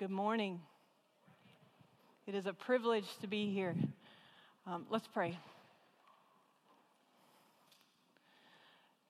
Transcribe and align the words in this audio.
Good 0.00 0.08
morning. 0.08 0.62
It 2.26 2.34
is 2.34 2.46
a 2.46 2.54
privilege 2.54 3.04
to 3.20 3.26
be 3.26 3.52
here. 3.52 3.76
Um, 4.66 4.86
let's 4.88 5.06
pray. 5.06 5.38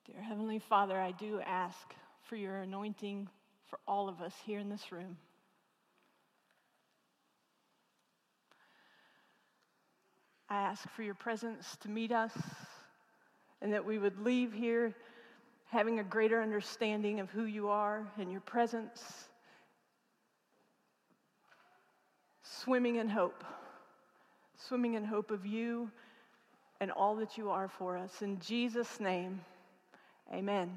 Dear 0.04 0.20
Heavenly 0.20 0.58
Father, 0.58 0.98
I 0.98 1.12
do 1.12 1.40
ask 1.46 1.78
for 2.24 2.34
your 2.34 2.56
anointing 2.56 3.28
for 3.68 3.78
all 3.86 4.08
of 4.08 4.20
us 4.20 4.34
here 4.44 4.58
in 4.58 4.68
this 4.68 4.90
room. 4.90 5.16
I 10.48 10.56
ask 10.62 10.90
for 10.96 11.04
your 11.04 11.14
presence 11.14 11.76
to 11.82 11.88
meet 11.88 12.10
us 12.10 12.32
and 13.62 13.72
that 13.74 13.84
we 13.84 13.96
would 13.96 14.18
leave 14.18 14.52
here 14.52 14.92
having 15.66 16.00
a 16.00 16.04
greater 16.04 16.42
understanding 16.42 17.20
of 17.20 17.30
who 17.30 17.44
you 17.44 17.68
are 17.68 18.10
and 18.18 18.32
your 18.32 18.40
presence, 18.40 19.29
swimming 22.62 22.96
in 22.96 23.08
hope, 23.08 23.44
swimming 24.56 24.94
in 24.94 25.04
hope 25.04 25.30
of 25.30 25.46
you 25.46 25.90
and 26.80 26.90
all 26.90 27.16
that 27.16 27.38
you 27.38 27.48
are 27.50 27.68
for 27.68 27.96
us. 27.96 28.22
In 28.22 28.38
Jesus' 28.38 29.00
name, 29.00 29.40
amen. 30.32 30.70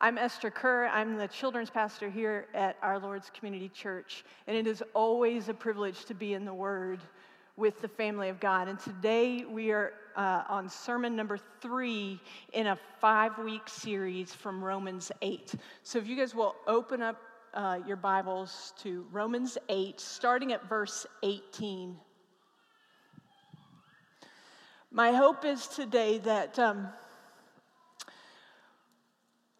I'm 0.00 0.16
Esther 0.16 0.50
Kerr. 0.50 0.86
I'm 0.86 1.16
the 1.16 1.28
children's 1.28 1.68
pastor 1.68 2.08
here 2.08 2.46
at 2.54 2.76
Our 2.82 2.98
Lord's 2.98 3.30
Community 3.30 3.68
Church, 3.68 4.24
and 4.46 4.56
it 4.56 4.66
is 4.66 4.82
always 4.94 5.48
a 5.48 5.54
privilege 5.54 6.04
to 6.06 6.14
be 6.14 6.32
in 6.34 6.44
the 6.44 6.54
Word 6.54 7.00
with 7.56 7.80
the 7.82 7.88
family 7.88 8.28
of 8.28 8.40
God. 8.40 8.68
And 8.68 8.78
today 8.78 9.44
we 9.44 9.72
are 9.72 9.92
uh, 10.16 10.44
on 10.48 10.68
sermon 10.68 11.16
number 11.16 11.38
three 11.60 12.20
in 12.52 12.68
a 12.68 12.78
five 13.00 13.38
week 13.38 13.68
series 13.68 14.34
from 14.34 14.62
Romans 14.62 15.12
8. 15.20 15.54
So 15.82 15.98
if 15.98 16.06
you 16.06 16.16
guys 16.16 16.34
will 16.34 16.54
open 16.66 17.02
up 17.02 17.20
uh, 17.56 17.78
your 17.86 17.96
Bibles 17.96 18.74
to 18.82 19.06
Romans 19.10 19.56
8, 19.70 19.98
starting 19.98 20.52
at 20.52 20.68
verse 20.68 21.06
18. 21.22 21.96
My 24.90 25.12
hope 25.12 25.44
is 25.46 25.66
today 25.66 26.18
that 26.18 26.58
um, 26.58 26.88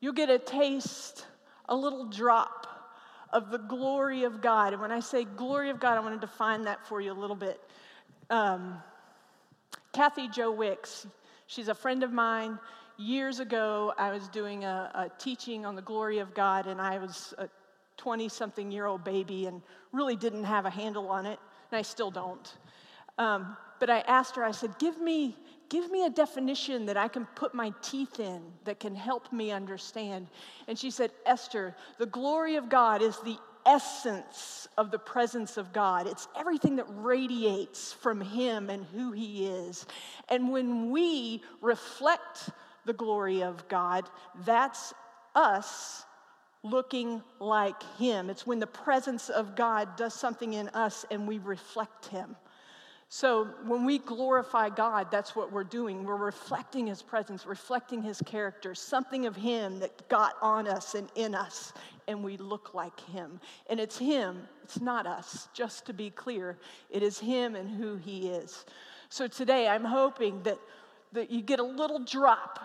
you'll 0.01 0.12
get 0.12 0.29
a 0.29 0.39
taste, 0.39 1.27
a 1.70 1.75
little 1.75 2.05
drop 2.05 2.67
of 3.33 3.51
the 3.51 3.59
glory 3.59 4.25
of 4.25 4.42
God. 4.42 4.75
And 4.75 4.83
when 4.83 4.92
I 4.92 5.01
say 5.01 5.25
glory 5.25 5.70
of 5.70 5.81
God, 5.81 5.97
I 5.97 6.01
want 6.01 6.20
to 6.20 6.27
define 6.27 6.65
that 6.65 6.87
for 6.87 7.01
you 7.01 7.13
a 7.13 7.15
little 7.15 7.35
bit. 7.35 7.59
Um, 8.29 8.77
Kathy 9.95 10.29
Joe 10.29 10.53
Wicks, 10.53 11.07
she's 11.47 11.69
a 11.69 11.75
friend 11.75 12.03
of 12.03 12.13
mine. 12.13 12.59
Years 12.98 13.41
ago, 13.41 13.95
I 13.97 14.11
was 14.13 14.29
doing 14.29 14.65
a, 14.65 14.91
a 14.95 15.11
teaching 15.19 15.65
on 15.65 15.75
the 15.75 15.83
glory 15.83 16.19
of 16.19 16.35
God, 16.35 16.67
and 16.67 16.81
I 16.81 16.98
was 16.98 17.33
a 17.39 17.48
20 17.97 18.28
something 18.28 18.70
year 18.70 18.86
old 18.86 19.05
baby 19.05 19.47
and 19.47 19.62
really 19.92 20.16
didn't 20.16 20.44
have 20.44 20.66
a 20.66 20.70
handle 20.70 21.08
on 21.08 21.27
it, 21.27 21.39
and 21.70 21.78
I 21.78 21.83
still 21.83 22.11
don't. 22.11 22.56
Um, 23.19 23.56
but 23.78 23.91
I 23.91 24.00
asked 24.00 24.36
her, 24.36 24.44
I 24.44 24.50
said, 24.50 24.78
give 24.78 25.00
me, 25.00 25.36
give 25.69 25.91
me 25.91 26.05
a 26.05 26.11
definition 26.11 26.86
that 26.86 26.97
I 26.97 27.08
can 27.08 27.27
put 27.34 27.55
my 27.55 27.72
teeth 27.83 28.20
in 28.20 28.42
that 28.64 28.80
can 28.80 28.94
help 28.94 29.33
me 29.33 29.50
understand. 29.50 30.28
And 30.69 30.78
she 30.78 30.91
said, 30.91 31.11
Esther, 31.24 31.74
the 31.98 32.06
glory 32.06 32.56
of 32.56 32.69
God 32.69 33.02
is 33.02 33.19
the 33.19 33.39
essence 33.67 34.69
of 34.78 34.91
the 34.91 34.98
presence 34.98 35.56
of 35.56 35.72
God. 35.72 36.06
It's 36.06 36.28
everything 36.39 36.77
that 36.77 36.86
radiates 36.89 37.92
from 37.92 38.20
Him 38.20 38.70
and 38.70 38.84
who 38.84 39.12
He 39.12 39.47
is. 39.47 39.86
And 40.28 40.50
when 40.50 40.91
we 40.91 41.42
reflect 41.61 42.50
the 42.84 42.92
glory 42.92 43.42
of 43.42 43.67
God, 43.69 44.08
that's 44.44 44.94
us 45.34 46.06
looking 46.70 47.22
like 47.41 47.83
Him. 47.98 48.31
It's 48.31 48.47
when 48.47 48.59
the 48.59 48.67
presence 48.67 49.28
of 49.28 49.56
God 49.56 49.97
does 49.97 50.14
something 50.14 50.55
in 50.55 50.69
us 50.70 51.05
and 51.11 51.27
we 51.27 51.39
reflect 51.39 52.06
Him. 52.06 52.36
So 53.08 53.45
when 53.64 53.84
we 53.84 53.98
glorify 53.98 54.69
God, 54.69 55.11
that's 55.12 55.36
what 55.36 55.53
we're 55.53 55.64
doing. 55.64 56.05
We're 56.05 56.17
reflecting 56.17 56.89
His 56.89 57.02
presence, 57.02 57.46
reflecting 57.46 58.02
His 58.02 58.20
character, 58.27 58.74
something 58.74 59.27
of 59.27 59.36
Him 59.36 59.79
that 59.79 60.08
got 60.08 60.35
on 60.42 60.67
us 60.67 60.95
and 60.95 61.08
in 61.14 61.35
us, 61.35 61.73
and 62.08 62.24
we 62.24 62.36
look 62.36 62.74
like 62.74 62.98
Him. 63.01 63.41
And 63.70 63.79
it's 63.79 63.96
Him, 63.96 64.48
it's 64.64 64.80
not 64.80 65.07
us, 65.07 65.48
just 65.55 65.86
to 65.86 65.92
be 65.92 66.11
clear. 66.11 66.58
It 66.91 67.05
is 67.05 67.18
Him 67.18 67.55
and 67.55 67.70
who 67.70 67.96
He 67.96 68.29
is. 68.29 68.67
So 69.08 69.29
today 69.29 69.68
I'm 69.68 69.85
hoping 69.85 70.42
that, 70.42 70.58
that 71.12 71.30
you 71.30 71.42
get 71.42 71.61
a 71.61 71.64
little 71.64 72.01
drop, 72.01 72.58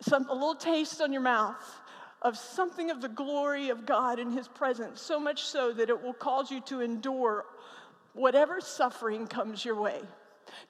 some, 0.00 0.28
a 0.28 0.34
little 0.34 0.54
taste 0.54 1.00
on 1.00 1.12
your 1.12 1.22
mouth 1.22 1.56
of 2.22 2.36
something 2.36 2.90
of 2.90 3.00
the 3.00 3.08
glory 3.08 3.68
of 3.68 3.86
God 3.86 4.18
in 4.18 4.30
His 4.30 4.48
presence, 4.48 5.00
so 5.00 5.20
much 5.20 5.42
so 5.42 5.72
that 5.72 5.88
it 5.88 6.02
will 6.02 6.14
cause 6.14 6.50
you 6.50 6.60
to 6.62 6.80
endure 6.80 7.44
whatever 8.12 8.60
suffering 8.60 9.26
comes 9.26 9.64
your 9.64 9.80
way, 9.80 10.00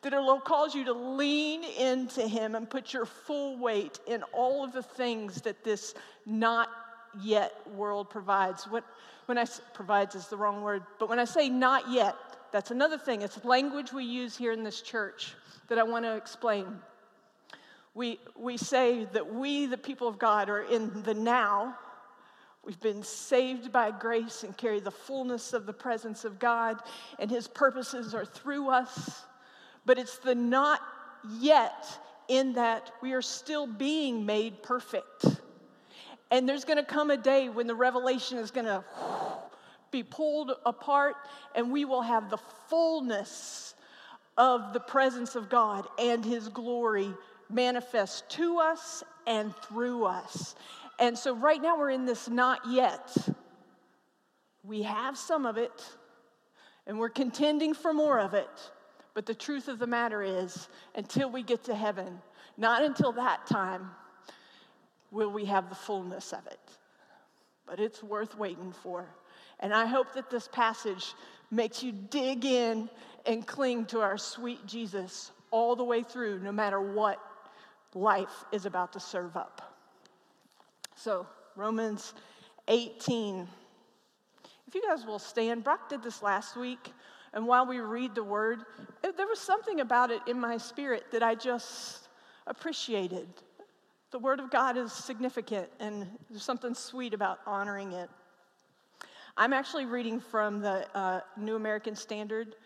that 0.03 0.12
it 0.12 0.19
will 0.19 0.41
cause 0.41 0.75
you 0.75 0.84
to 0.84 0.92
lean 0.92 1.64
into 1.64 2.26
Him 2.26 2.54
and 2.54 2.69
put 2.69 2.92
your 2.92 3.06
full 3.06 3.59
weight 3.59 3.98
in 4.06 4.22
all 4.32 4.62
of 4.62 4.72
the 4.72 4.82
things 4.82 5.41
that 5.42 5.64
this 5.64 5.94
not 6.26 6.69
yet 7.22 7.54
world 7.75 8.10
provides. 8.10 8.65
What, 8.65 8.84
when 9.26 9.38
I 9.38 9.47
provides 9.72 10.15
is 10.15 10.28
the 10.28 10.36
wrong 10.36 10.62
word, 10.62 10.82
but 10.98 11.09
when 11.09 11.19
I 11.19 11.25
say 11.25 11.48
not 11.48 11.91
yet, 11.91 12.15
that's 12.53 12.70
another 12.70 12.98
thing. 12.98 13.22
It's 13.22 13.42
language 13.44 13.92
we 13.92 14.04
use 14.04 14.36
here 14.36 14.53
in 14.53 14.62
this 14.62 14.82
church 14.82 15.34
that 15.69 15.78
I 15.78 15.82
want 15.82 16.04
to 16.04 16.16
explain. 16.16 16.66
We, 17.98 18.20
we 18.36 18.56
say 18.56 19.06
that 19.12 19.34
we, 19.34 19.66
the 19.66 19.76
people 19.76 20.06
of 20.06 20.20
God, 20.20 20.48
are 20.48 20.62
in 20.62 21.03
the 21.03 21.14
now 21.14 21.76
We've 22.69 22.81
been 22.81 23.03
saved 23.03 23.72
by 23.72 23.91
grace 23.92 24.44
and 24.44 24.54
carry 24.54 24.78
the 24.78 24.91
fullness 24.91 25.54
of 25.54 25.64
the 25.64 25.72
presence 25.72 26.26
of 26.26 26.38
God, 26.38 26.76
and 27.19 27.31
His 27.31 27.48
purposes 27.48 28.14
are 28.14 28.26
through 28.26 28.69
us. 28.69 29.25
But 29.86 29.98
it's 29.98 30.19
the 30.19 30.34
not 30.34 30.82
yet 31.41 31.86
in 32.28 32.53
that 32.54 32.92
we 33.00 33.14
are 33.14 33.22
still 33.22 33.66
being 33.66 34.26
made 34.26 34.62
perfect. 34.62 35.25
And 36.30 36.47
there's 36.47 36.66
going 36.66 36.76
to 36.76 36.84
come 36.84 37.10
a 37.10 37.16
day 37.16 37.48
when 37.48 37.66
the 37.66 37.75
revelation 37.75 38.36
is 38.36 38.50
going 38.50 38.66
to 38.66 38.84
be 39.91 40.03
pulled 40.03 40.53
apart, 40.66 41.16
and 41.54 41.72
we 41.72 41.86
will 41.86 42.03
have 42.03 42.28
the 42.28 42.38
fullness 42.69 43.75
of 44.36 44.75
the 44.75 44.80
presence 44.80 45.36
of 45.36 45.48
God 45.48 45.86
and 45.98 46.22
His 46.22 46.48
glory 46.48 47.15
manifest 47.50 48.28
to 48.31 48.59
us 48.59 49.03
and 49.26 49.54
through 49.56 50.04
us. 50.04 50.54
And 50.98 51.16
so 51.16 51.34
right 51.34 51.60
now 51.60 51.78
we're 51.78 51.91
in 51.91 52.06
this 52.06 52.28
not 52.28 52.60
yet. 52.69 53.16
We 54.64 54.82
have 54.82 55.16
some 55.16 55.47
of 55.47 55.56
it, 55.56 55.84
and 56.86 56.98
we're 56.98 57.09
contending 57.09 57.75
for 57.75 57.92
more 57.92 58.19
of 58.19 58.34
it. 58.34 58.48
But 59.14 59.26
the 59.26 59.34
truth 59.34 59.69
of 59.69 59.78
the 59.78 59.86
matter 59.86 60.22
is, 60.22 60.69
until 60.94 61.31
we 61.31 61.42
get 61.42 61.64
to 61.64 61.75
heaven, 61.75 62.20
not 62.56 62.82
until 62.82 63.12
that 63.12 63.47
time, 63.47 63.91
will 65.10 65.30
we 65.30 65.44
have 65.47 65.69
the 65.69 65.75
fullness 65.75 66.32
of 66.32 66.47
it. 66.47 66.60
But 67.66 67.80
it's 67.80 68.03
worth 68.03 68.36
waiting 68.36 68.72
for. 68.72 69.06
And 69.60 69.72
I 69.72 69.86
hope 69.86 70.15
that 70.15 70.30
this 70.30 70.48
passage 70.48 71.15
makes 71.50 71.82
you 71.82 71.92
dig 71.92 72.44
in 72.44 72.88
and 73.26 73.47
cling 73.47 73.86
to 73.86 74.00
our 74.00 74.19
sweet 74.19 74.66
Jesus 74.66 75.32
all 75.50 75.75
the 75.75 75.84
way 75.84 76.03
through, 76.03 76.41
no 76.41 76.53
matter 76.53 76.80
what 76.80 77.19
life 77.94 78.44
is 78.53 78.66
about 78.66 78.93
to 78.93 79.00
serve 79.00 79.37
up. 79.37 79.76
So, 80.94 81.26
Romans 81.56 82.15
18. 82.69 83.47
If 84.66 84.75
you 84.75 84.82
guys 84.87 85.06
will 85.06 85.19
stand, 85.19 85.65
Brock 85.65 85.88
did 85.88 86.03
this 86.03 86.22
last 86.22 86.56
week, 86.56 86.93
and 87.32 87.47
while 87.47 87.66
we 87.66 87.78
read 87.78 88.15
the 88.15 88.22
word, 88.22 88.60
there 89.03 89.27
was 89.27 89.41
something 89.41 89.81
about 89.81 90.10
it 90.10 90.21
in 90.27 90.38
my 90.38 90.59
spirit 90.59 91.04
that 91.12 91.22
I 91.22 91.34
just 91.34 92.09
appreciated. 92.47 93.28
The 94.10 94.19
word 94.19 94.41
of 94.41 94.50
God 94.50 94.77
is 94.77 94.93
significant, 94.93 95.69
and 95.81 96.06
there's 96.28 96.43
something 96.43 96.75
sweet 96.75 97.15
about 97.15 97.41
honoring 97.47 97.93
it. 97.93 98.10
I'm 99.36 99.53
actually 99.53 99.86
reading 99.86 100.21
from 100.21 100.60
the 100.60 100.86
uh, 100.97 101.21
New 101.36 101.57
American 101.57 101.95
Standard, 101.95 102.57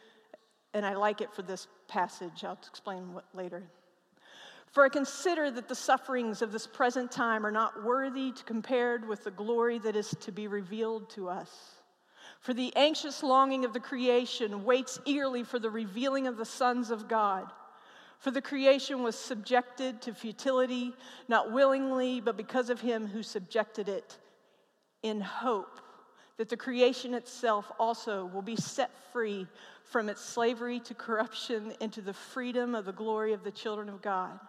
and 0.74 0.86
I 0.86 0.94
like 0.94 1.20
it 1.20 1.32
for 1.32 1.42
this 1.42 1.68
passage. 1.86 2.44
I'll 2.44 2.58
explain 2.66 3.12
what 3.12 3.26
later. 3.34 3.62
For 4.72 4.84
I 4.84 4.88
consider 4.88 5.50
that 5.50 5.68
the 5.68 5.74
sufferings 5.74 6.40
of 6.40 6.50
this 6.50 6.66
present 6.66 7.12
time 7.12 7.44
are 7.44 7.50
not 7.50 7.84
worthy 7.84 8.32
to 8.32 8.44
compared 8.44 9.06
with 9.06 9.22
the 9.22 9.30
glory 9.30 9.78
that 9.80 9.94
is 9.94 10.14
to 10.20 10.32
be 10.32 10.48
revealed 10.48 11.10
to 11.10 11.28
us. 11.28 11.50
For 12.40 12.54
the 12.54 12.74
anxious 12.74 13.22
longing 13.22 13.66
of 13.66 13.74
the 13.74 13.80
creation 13.80 14.64
waits 14.64 14.98
eagerly 15.04 15.44
for 15.44 15.58
the 15.58 15.68
revealing 15.68 16.26
of 16.26 16.38
the 16.38 16.46
sons 16.46 16.90
of 16.90 17.06
God. 17.06 17.52
For 18.18 18.30
the 18.30 18.40
creation 18.40 19.02
was 19.02 19.14
subjected 19.14 20.00
to 20.02 20.14
futility, 20.14 20.94
not 21.28 21.52
willingly, 21.52 22.22
but 22.22 22.38
because 22.38 22.70
of 22.70 22.80
him 22.80 23.06
who 23.06 23.22
subjected 23.22 23.90
it, 23.90 24.16
in 25.02 25.20
hope 25.20 25.80
that 26.38 26.48
the 26.48 26.56
creation 26.56 27.12
itself 27.12 27.70
also 27.78 28.24
will 28.24 28.42
be 28.42 28.56
set 28.56 28.90
free 29.12 29.46
from 29.84 30.08
its 30.08 30.22
slavery 30.22 30.80
to 30.80 30.94
corruption 30.94 31.74
into 31.80 32.00
the 32.00 32.14
freedom 32.14 32.74
of 32.74 32.86
the 32.86 32.92
glory 32.92 33.34
of 33.34 33.44
the 33.44 33.50
children 33.50 33.90
of 33.90 34.00
God. 34.00 34.40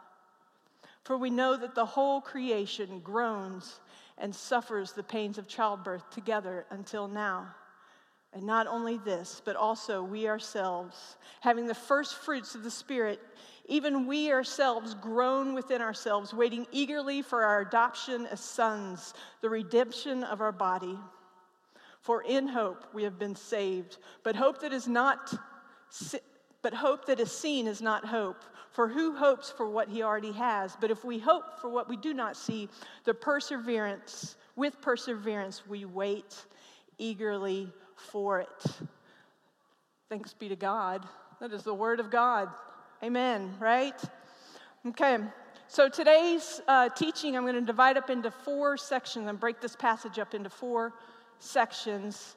For 1.03 1.17
we 1.17 1.29
know 1.29 1.57
that 1.57 1.75
the 1.75 1.85
whole 1.85 2.21
creation 2.21 2.99
groans 2.99 3.79
and 4.17 4.33
suffers 4.33 4.93
the 4.93 5.03
pains 5.03 5.37
of 5.37 5.47
childbirth 5.47 6.09
together 6.09 6.65
until 6.69 7.07
now. 7.07 7.53
And 8.33 8.45
not 8.45 8.67
only 8.67 8.97
this, 8.97 9.41
but 9.43 9.55
also 9.55 10.01
we 10.01 10.27
ourselves, 10.27 11.17
having 11.41 11.67
the 11.67 11.75
first 11.75 12.15
fruits 12.15 12.55
of 12.55 12.63
the 12.63 12.71
Spirit, 12.71 13.19
even 13.65 14.07
we 14.07 14.31
ourselves 14.31 14.95
groan 14.95 15.53
within 15.53 15.81
ourselves, 15.81 16.33
waiting 16.33 16.65
eagerly 16.71 17.21
for 17.21 17.43
our 17.43 17.61
adoption 17.61 18.25
as 18.27 18.39
sons, 18.39 19.13
the 19.41 19.49
redemption 19.49 20.23
of 20.23 20.41
our 20.41 20.51
body. 20.51 20.97
For 22.01 22.23
in 22.23 22.47
hope 22.47 22.85
we 22.93 23.03
have 23.03 23.19
been 23.19 23.35
saved, 23.35 23.97
but 24.23 24.35
hope 24.35 24.61
that 24.61 24.73
is 24.73 24.87
not 24.87 25.33
but 26.63 26.73
hope 26.73 27.05
that 27.05 27.19
is 27.19 27.31
seen 27.31 27.67
is 27.67 27.81
not 27.81 28.05
hope. 28.05 28.43
For 28.71 28.87
who 28.87 29.15
hopes 29.15 29.51
for 29.51 29.69
what 29.69 29.87
he 29.87 30.01
already 30.01 30.31
has? 30.31 30.75
But 30.81 30.89
if 30.89 31.05
we 31.05 31.19
hope 31.19 31.59
for 31.61 31.69
what 31.69 31.87
we 31.87 31.95
do 31.95 32.11
not 32.13 32.35
see, 32.35 32.69
the 33.03 33.13
perseverance, 33.13 34.35
with 34.55 34.81
perseverance, 34.81 35.67
we 35.67 35.85
wait 35.85 36.45
eagerly 36.97 37.71
for 37.95 38.39
it. 38.39 38.65
Thanks 40.09 40.33
be 40.33 40.49
to 40.49 40.55
God. 40.55 41.05
That 41.39 41.53
is 41.53 41.61
the 41.63 41.73
word 41.73 41.99
of 41.99 42.09
God. 42.09 42.49
Amen, 43.03 43.53
right? 43.59 44.01
Okay, 44.87 45.17
so 45.67 45.89
today's 45.89 46.61
uh, 46.67 46.89
teaching 46.89 47.35
I'm 47.35 47.43
going 47.43 47.55
to 47.55 47.61
divide 47.61 47.97
up 47.97 48.09
into 48.09 48.31
four 48.31 48.77
sections 48.77 49.27
and 49.27 49.39
break 49.39 49.59
this 49.59 49.75
passage 49.75 50.19
up 50.19 50.33
into 50.33 50.49
four 50.49 50.93
sections. 51.39 52.35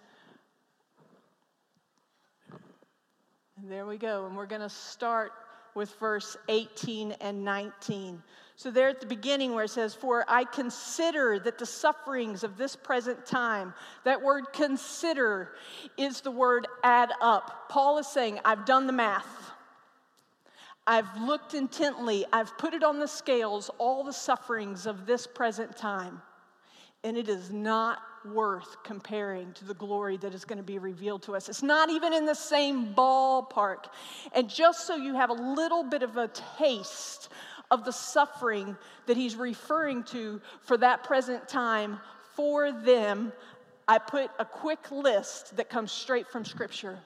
There 3.65 3.87
we 3.87 3.97
go. 3.97 4.27
And 4.27 4.37
we're 4.37 4.47
going 4.47 4.61
to 4.61 4.69
start 4.69 5.33
with 5.75 5.95
verse 5.99 6.37
18 6.49 7.13
and 7.21 7.45
19. 7.45 8.23
So, 8.59 8.71
there 8.71 8.89
at 8.89 9.01
the 9.01 9.07
beginning, 9.07 9.55
where 9.55 9.65
it 9.65 9.71
says, 9.71 9.95
For 9.95 10.25
I 10.29 10.45
consider 10.45 11.39
that 11.41 11.59
the 11.59 11.67
sufferings 11.67 12.43
of 12.43 12.57
this 12.57 12.75
present 12.75 13.27
time, 13.27 13.75
that 14.05 14.23
word 14.23 14.47
consider 14.55 15.53
is 15.99 16.23
the 16.23 16.31
word 16.31 16.67
add 16.83 17.13
up. 17.21 17.69
Paul 17.69 17.99
is 17.99 18.07
saying, 18.07 18.41
I've 18.45 18.65
done 18.65 18.87
the 18.87 18.95
math. 18.95 19.53
I've 20.87 21.21
looked 21.21 21.55
intently, 21.55 22.25
I've 22.33 22.57
put 22.59 22.73
it 22.73 22.85
on 22.85 23.01
the 23.01 23.09
scales, 23.09 23.71
all 23.79 24.05
the 24.05 24.13
sufferings 24.13 24.87
of 24.87 25.05
this 25.05 25.27
present 25.27 25.77
time, 25.77 26.23
and 27.03 27.17
it 27.17 27.29
is 27.29 27.51
not 27.51 27.99
worth 28.33 28.77
comparing 28.83 29.53
to 29.55 29.65
the 29.65 29.75
glory 29.75 30.17
that 30.19 30.35
is 30.35 30.45
going 30.45 30.59
to 30.59 30.65
be 30.65 30.79
revealed 30.79 31.23
to 31.23 31.35
us. 31.35 31.49
It's 31.49 31.63
not 31.63 31.91
even 31.91 32.13
in 32.13 32.27
the 32.27 32.35
same 32.35 32.95
ballpark. 32.95 33.87
And 34.35 34.49
just 34.49 34.87
so 34.87 34.97
you 34.97 35.15
have 35.15 35.31
a 35.31 35.35
little 35.35 35.83
bit 35.83 36.03
of 36.03 36.17
a 36.17 36.29
taste 36.59 37.31
of 37.71 37.85
the 37.85 37.93
suffering 37.93 38.77
that 39.07 39.17
he's 39.17 39.37
referring 39.37 40.05
to 40.05 40.41
for 40.63 40.77
that 40.79 41.05
present 41.05 41.49
time 41.49 41.99
for 42.35 42.71
them, 42.71 43.33
I 43.89 43.99
put 43.99 44.31
a 44.39 44.45
quick 44.45 44.91
list 44.91 45.57
that 45.57 45.71
comes 45.71 45.93
straight 45.93 46.29
from 46.29 46.45
Scripture. 46.45 46.99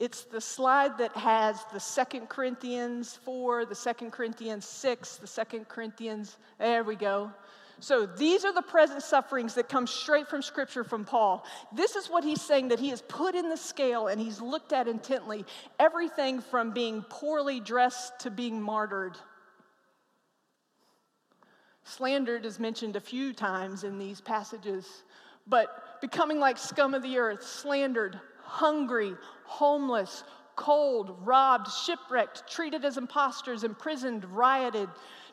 It's 0.00 0.24
the 0.24 0.40
slide 0.40 0.96
that 0.96 1.14
has 1.14 1.62
the 1.74 1.78
Second 1.78 2.30
Corinthians 2.30 3.18
4, 3.22 3.66
the 3.66 3.74
Second 3.74 4.12
Corinthians 4.12 4.64
6, 4.64 5.16
the 5.16 5.26
Second 5.26 5.68
Corinthians, 5.68 6.38
there 6.58 6.82
we 6.82 6.96
go. 6.96 7.30
So 7.80 8.06
these 8.06 8.46
are 8.46 8.52
the 8.54 8.62
present 8.62 9.02
sufferings 9.02 9.54
that 9.54 9.68
come 9.68 9.86
straight 9.86 10.26
from 10.26 10.40
Scripture 10.40 10.84
from 10.84 11.04
Paul. 11.04 11.44
This 11.70 11.96
is 11.96 12.08
what 12.08 12.24
he's 12.24 12.40
saying 12.40 12.68
that 12.68 12.80
he 12.80 12.88
has 12.88 13.02
put 13.02 13.34
in 13.34 13.50
the 13.50 13.58
scale 13.58 14.06
and 14.06 14.18
he's 14.18 14.40
looked 14.40 14.72
at 14.72 14.88
intently 14.88 15.44
everything 15.78 16.40
from 16.40 16.72
being 16.72 17.02
poorly 17.10 17.60
dressed 17.60 18.20
to 18.20 18.30
being 18.30 18.60
martyred. 18.60 19.18
Slandered 21.84 22.46
is 22.46 22.58
mentioned 22.58 22.96
a 22.96 23.00
few 23.00 23.34
times 23.34 23.84
in 23.84 23.98
these 23.98 24.22
passages, 24.22 25.04
but 25.46 26.00
becoming 26.00 26.38
like 26.38 26.56
scum 26.56 26.94
of 26.94 27.02
the 27.02 27.18
earth, 27.18 27.42
slandered, 27.42 28.18
hungry, 28.50 29.14
homeless, 29.44 30.24
cold, 30.56 31.16
robbed, 31.24 31.70
shipwrecked, 31.70 32.50
treated 32.50 32.84
as 32.84 32.98
impostors, 32.98 33.62
imprisoned, 33.62 34.24
rioted, 34.24 34.88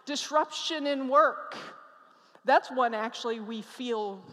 disruption 0.05 0.85
in 0.85 1.07
work. 1.07 1.57
That's 2.45 2.69
one 2.69 2.93
actually 2.93 3.39
we 3.39 3.63
feel 3.63 4.23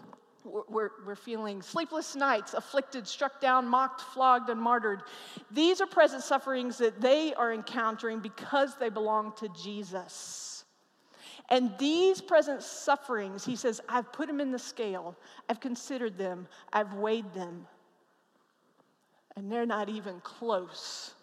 we're, 0.45 0.91
we're 1.07 1.17
feeling 1.17 1.63
sleepless 1.63 2.15
nights, 2.15 2.53
afflicted, 2.53 3.09
struck 3.09 3.41
down, 3.41 3.67
mocked, 3.67 4.03
flogged, 4.03 4.51
and 4.51 4.61
martyred. 4.61 5.03
These 5.51 5.81
are 5.81 5.87
present 5.87 6.23
sufferings 6.23 6.77
that 6.79 7.01
they 7.01 7.33
are 7.33 7.51
encountering 7.55 8.21
because 8.21 8.77
they 8.77 8.91
belong 8.91 9.33
to 9.39 9.49
Jesus. 9.49 10.65
And 11.49 11.73
these 11.79 12.21
present 12.21 12.63
sufferings, 12.63 13.45
he 13.45 13.57
says, 13.57 13.81
I've 13.89 14.13
put 14.13 14.27
them 14.27 14.39
in 14.39 14.53
the 14.53 14.59
scale, 14.59 15.17
I've 15.49 15.61
considered 15.61 16.19
them, 16.19 16.47
I've 16.73 16.93
weighed 16.93 17.33
them. 17.33 17.67
And 19.37 19.51
they're 19.51 19.67
not 19.67 19.89
even 19.89 20.21
close 20.21 21.15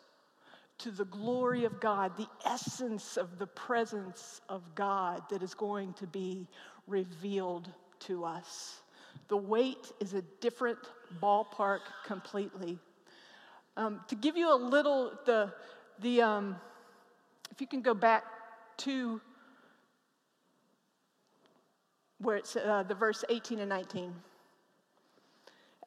to 0.80 0.92
the 0.92 1.06
glory 1.06 1.64
of 1.66 1.80
God, 1.80 2.18
the 2.18 2.28
essence 2.46 3.16
of 3.16 3.38
the 3.38 3.48
presence 3.48 4.42
of 4.50 4.64
God 4.74 5.22
that 5.30 5.44
is 5.44 5.54
going 5.54 5.94
to 5.94 6.08
be 6.08 6.48
revealed 6.88 7.70
to 8.00 8.26
us. 8.26 8.82
The 9.28 9.38
weight 9.38 9.92
is 10.00 10.14
a 10.14 10.24
different 10.42 10.80
ballpark 11.22 11.82
completely. 12.06 12.80
Um, 13.78 14.02
to 14.08 14.16
give 14.16 14.36
you 14.36 14.54
a 14.54 14.56
little, 14.56 15.14
the, 15.26 15.54
the, 16.00 16.22
um, 16.22 16.56
if 17.52 17.62
you 17.62 17.68
can 17.68 17.82
go 17.82 17.94
back 17.94 18.24
to 18.78 19.22
where 22.18 22.38
it's 22.38 22.56
uh, 22.56 22.84
the 22.88 22.96
verse 22.96 23.24
18 23.30 23.60
and 23.60 23.70
19. 23.70 24.14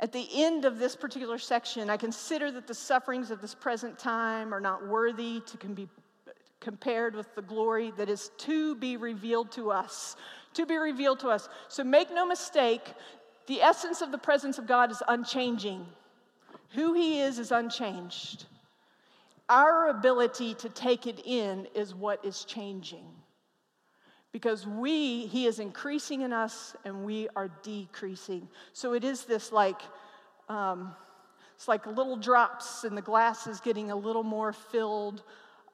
At 0.01 0.13
the 0.13 0.27
end 0.35 0.65
of 0.65 0.79
this 0.79 0.97
particular 0.97 1.39
section, 1.39 1.89
I 1.89 1.97
consider 1.97 2.51
that 2.51 2.67
the 2.67 2.75
sufferings 2.75 3.31
of 3.31 3.41
this 3.41 3.55
present 3.55 3.99
time 3.99 4.53
are 4.53 4.61
not 4.61 4.87
worthy 4.87 5.41
to 5.41 5.67
be 5.69 5.89
compared 6.61 7.15
with 7.15 7.33
the 7.35 7.43
glory 7.43 7.93
that 7.97 8.09
is 8.09 8.31
to 8.39 8.75
be 8.77 8.97
revealed 8.97 9.53
to 9.53 9.71
us. 9.71 10.17
To 10.55 10.67
be 10.67 10.79
revealed 10.79 11.21
to 11.21 11.29
us. 11.29 11.49
So 11.69 11.85
make 11.85 12.11
no 12.11 12.27
mistake, 12.27 12.95
the 13.47 13.61
essence 13.61 14.01
of 14.01 14.11
the 14.11 14.19
presence 14.19 14.59
of 14.59 14.67
God 14.67 14.91
is 14.91 15.03
unchanging. 15.07 15.87
Who 16.71 16.95
He 16.95 17.21
is 17.21 17.39
is 17.39 17.53
unchanged. 17.53 18.47
Our 19.49 19.89
ability 19.89 20.55
to 20.55 20.69
take 20.71 21.07
it 21.07 21.21
in 21.25 21.69
is 21.75 21.95
what 21.95 22.25
is 22.25 22.45
changing. 22.45 23.05
Because 24.35 24.67
we, 24.67 25.27
He 25.27 25.47
is 25.47 25.61
increasing 25.61 26.23
in 26.23 26.33
us 26.33 26.75
and 26.85 27.05
we 27.05 27.29
are 27.37 27.49
decreasing. 27.63 28.49
So 28.73 28.93
it 28.95 29.05
is 29.05 29.23
this 29.23 29.53
like, 29.53 29.81
um, 30.49 30.93
it's 31.55 31.69
like 31.69 31.87
little 31.87 32.17
drops 32.17 32.83
and 32.83 32.99
the 32.99 33.03
glass 33.03 33.47
is 33.47 33.61
getting 33.61 33.93
a 33.93 33.97
little 33.97 34.25
more 34.25 34.53
filled 34.53 35.23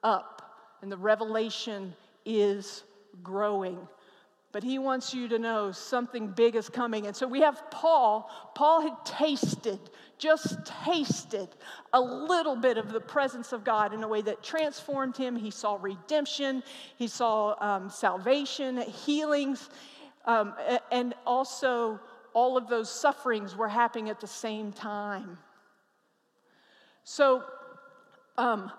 up 0.03 0.77
and 0.83 0.91
the 0.91 0.97
revelation 0.97 1.95
is 2.23 2.83
growing. 3.23 3.79
But 4.51 4.63
he 4.63 4.79
wants 4.79 5.13
you 5.13 5.27
to 5.29 5.39
know 5.39 5.71
something 5.71 6.27
big 6.27 6.55
is 6.55 6.67
coming. 6.67 7.07
And 7.07 7.15
so 7.15 7.25
we 7.25 7.41
have 7.41 7.71
Paul. 7.71 8.29
Paul 8.53 8.81
had 8.81 9.05
tasted, 9.05 9.79
just 10.17 10.65
tasted 10.83 11.47
a 11.93 12.01
little 12.01 12.57
bit 12.57 12.77
of 12.77 12.91
the 12.91 12.99
presence 12.99 13.53
of 13.53 13.63
God 13.63 13.93
in 13.93 14.03
a 14.03 14.07
way 14.07 14.21
that 14.23 14.43
transformed 14.43 15.15
him. 15.15 15.37
He 15.37 15.51
saw 15.51 15.77
redemption, 15.79 16.63
he 16.97 17.07
saw 17.07 17.55
um, 17.61 17.89
salvation, 17.89 18.81
healings, 18.81 19.69
um, 20.25 20.53
and 20.91 21.13
also 21.25 21.99
all 22.33 22.57
of 22.57 22.67
those 22.67 22.89
sufferings 22.89 23.55
were 23.55 23.69
happening 23.69 24.09
at 24.09 24.19
the 24.19 24.27
same 24.27 24.71
time. 24.73 25.37
So, 27.03 27.43
um, 28.37 28.71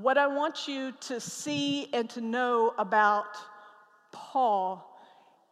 what 0.00 0.18
I 0.18 0.26
want 0.26 0.68
you 0.68 0.92
to 1.02 1.20
see 1.20 1.88
and 1.92 2.08
to 2.10 2.20
know 2.20 2.74
about 2.78 3.36
Paul 4.12 4.95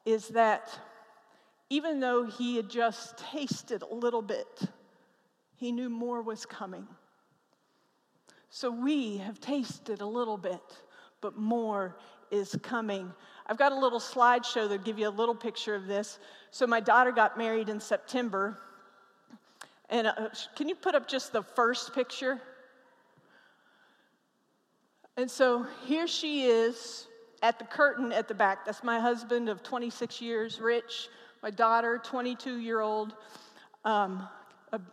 is 0.05 0.29
that 0.29 0.69
even 1.71 2.01
though 2.01 2.25
he 2.25 2.57
had 2.57 2.69
just 2.69 3.17
tasted 3.19 3.83
a 3.83 3.95
little 3.95 4.23
bit, 4.23 4.61
he 5.57 5.73
knew 5.73 5.89
more 5.89 6.23
was 6.23 6.45
coming. 6.45 6.87
So 8.51 8.71
we 8.71 9.17
have 9.19 9.41
tasted 9.41 10.01
a 10.01 10.07
little 10.07 10.37
bit, 10.37 10.63
but 11.21 11.37
more 11.37 11.97
is 12.31 12.57
coming. 12.63 13.13
I've 13.47 13.59
got 13.59 13.73
a 13.73 13.79
little 13.79 13.99
slideshow 13.99 14.69
that 14.69 14.85
give 14.85 14.99
you 14.99 15.09
a 15.09 15.11
little 15.11 15.35
picture 15.35 15.75
of 15.75 15.87
this. 15.87 16.19
So 16.51 16.67
my 16.67 16.81
daughter 16.81 17.13
got 17.13 17.37
married 17.37 17.69
in 17.69 17.81
September. 17.81 18.59
And 19.91 20.07
uh, 20.07 20.29
can 20.55 20.69
you 20.69 20.75
put 20.75 20.95
up 20.95 21.09
just 21.09 21.33
the 21.33 21.43
first 21.43 21.95
picture? 21.95 22.41
And 25.17 25.31
so 25.31 25.67
here 25.87 26.07
she 26.07 26.45
is 26.45 27.07
at 27.45 27.59
the 27.59 27.65
curtain 27.67 28.11
at 28.11 28.27
the 28.27 28.35
back. 28.35 28.65
That's 28.65 28.83
my 28.83 28.99
husband 28.99 29.51
of 29.51 29.63
26 29.63 30.23
years, 30.23 30.61
Rich, 30.61 31.09
my 31.43 31.51
daughter, 31.51 32.01
22 32.03 32.57
year 32.57 32.81
old, 32.81 33.15
um, 33.85 34.27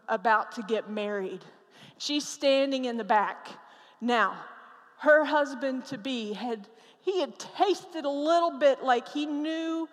about 0.09 0.51
to 0.53 0.61
get 0.63 0.89
married. 0.89 1.39
She's 1.97 2.27
standing 2.27 2.85
in 2.85 2.97
the 2.97 3.05
back. 3.05 3.47
Now, 4.01 4.35
her 4.99 5.23
husband 5.23 5.85
to 5.85 5.97
be 5.97 6.33
had 6.33 6.67
he 6.99 7.21
had 7.21 7.39
tasted 7.39 8.03
a 8.03 8.09
little 8.09 8.59
bit 8.59 8.83
like 8.83 9.07
he 9.07 9.25
knew 9.25 9.87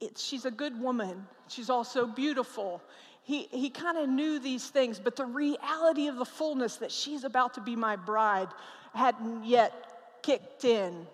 it, 0.00 0.18
she's 0.18 0.44
a 0.44 0.50
good 0.50 0.78
woman. 0.78 1.26
She's 1.48 1.70
also 1.70 2.06
beautiful. 2.06 2.82
He, 3.22 3.44
he 3.52 3.70
kind 3.70 3.96
of 3.96 4.08
knew 4.08 4.40
these 4.40 4.68
things, 4.68 4.98
but 4.98 5.14
the 5.14 5.24
reality 5.24 6.08
of 6.08 6.16
the 6.16 6.24
fullness 6.24 6.76
that 6.76 6.90
she's 6.90 7.22
about 7.22 7.54
to 7.54 7.60
be 7.60 7.76
my 7.76 7.96
bride 7.96 8.48
hadn't 8.94 9.44
yet 9.44 9.90
kicked 10.22 10.64
in, 10.64 11.06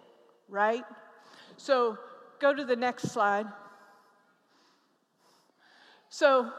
right? 0.48 0.84
So 1.56 1.98
go 2.40 2.54
to 2.54 2.64
the 2.64 2.76
next 2.76 3.08
slide. 3.10 3.46
So 6.08 6.50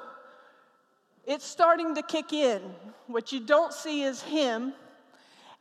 it's 1.26 1.46
starting 1.46 1.96
to 1.96 2.02
kick 2.02 2.34
in. 2.34 2.62
What 3.08 3.32
you 3.32 3.40
don't 3.40 3.74
see 3.74 4.04
is 4.04 4.22
him 4.22 4.74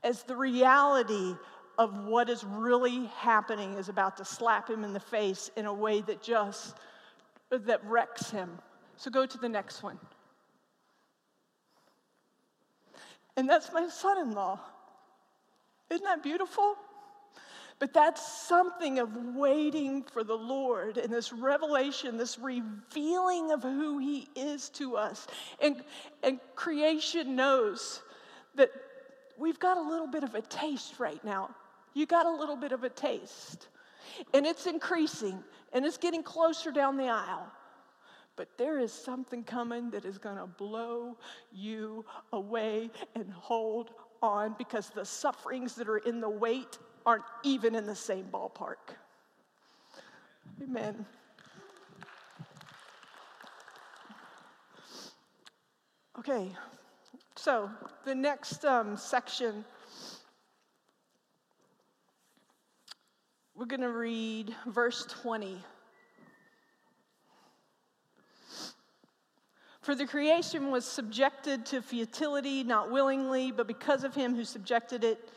as 0.02 0.23
the 0.23 0.37
reality 0.37 1.35
of 1.78 2.04
what 2.04 2.30
is 2.30 2.45
really 2.45 3.06
happening 3.18 3.75
is 3.75 3.88
about 3.88 4.16
to 4.16 4.25
slap 4.25 4.71
him 4.71 4.85
in 4.85 4.92
the 4.92 5.00
face 5.00 5.50
in 5.56 5.66
a 5.66 5.73
way 5.73 6.00
that 6.02 6.23
just 6.23 6.76
that 7.50 7.85
wrecks 7.85 8.30
him. 8.30 8.59
So 8.97 9.11
go 9.11 9.26
to 9.26 9.38
the 9.38 9.49
next 9.49 9.83
one. 9.83 9.99
And 13.37 13.49
that's 13.49 13.73
my 13.73 13.88
son-in-law. 13.88 14.59
Isn't 15.90 16.04
that 16.04 16.23
beautiful? 16.23 16.76
But 17.78 17.92
that's 17.92 18.26
something 18.26 18.99
of 18.99 19.14
waiting 19.35 20.02
for 20.02 20.25
the 20.25 20.37
Lord 20.37 20.97
and 20.97 21.12
this 21.12 21.33
revelation, 21.33 22.16
this 22.16 22.38
revealing 22.38 23.52
of 23.52 23.62
who 23.62 23.99
He 23.99 24.28
is 24.35 24.71
to 24.71 24.97
us. 24.97 25.26
And, 25.61 25.85
and 26.23 26.40
creation 26.54 27.37
knows 27.37 28.02
that 28.54 28.71
we've 29.37 29.59
got 29.59 29.76
a 29.76 29.83
little 29.83 30.06
bit 30.06 30.25
of 30.25 30.35
a 30.35 30.40
taste 30.40 30.99
right 30.99 31.23
now. 31.23 31.54
You 31.92 32.06
got 32.06 32.25
a 32.25 32.30
little 32.30 32.56
bit 32.56 32.73
of 32.73 32.83
a 32.83 32.88
taste. 32.88 33.68
And 34.33 34.47
it's 34.47 34.66
increasing 34.66 35.42
and 35.73 35.85
it's 35.85 35.99
getting 35.99 36.23
closer 36.23 36.71
down 36.71 36.97
the 36.97 37.09
aisle. 37.09 37.52
But 38.37 38.49
there 38.56 38.78
is 38.78 38.92
something 38.92 39.45
coming 39.45 39.90
that 39.90 40.04
is 40.04 40.16
going 40.18 40.37
to 40.37 40.47
blow 40.47 41.16
you 41.52 42.04
away 42.33 42.90
and 43.14 43.30
hold 43.33 43.90
on 44.23 44.54
because 44.56 44.90
the 44.90 45.04
sufferings 45.04 45.75
that 45.75 45.88
are 45.88 45.99
in 45.99 46.21
the 46.21 46.28
wait 46.28 46.78
aren't 47.07 47.25
even 47.45 47.77
in 47.77 47.87
the 47.87 47.95
same 47.95 48.27
ballpark. 48.33 48.77
Amen. 50.61 51.07
Okay, 56.19 56.51
so 57.37 57.71
the 58.05 58.15
next 58.15 58.65
um, 58.65 58.97
section, 58.97 59.65
we're 63.55 63.67
going 63.67 63.83
to 63.83 63.91
read 63.91 64.55
verse 64.67 65.07
20. 65.23 65.63
For 69.83 69.95
the 69.95 70.07
creation 70.07 70.73
was 70.73 70.85
subjected 70.85 71.65
to 71.67 71.81
futility, 71.81 72.65
not 72.65 72.91
willingly, 72.91 73.53
but 73.53 73.69
because 73.69 74.03
of 74.03 74.15
him 74.17 74.35
who 74.35 74.45
subjected 74.45 75.05
it 75.05 75.29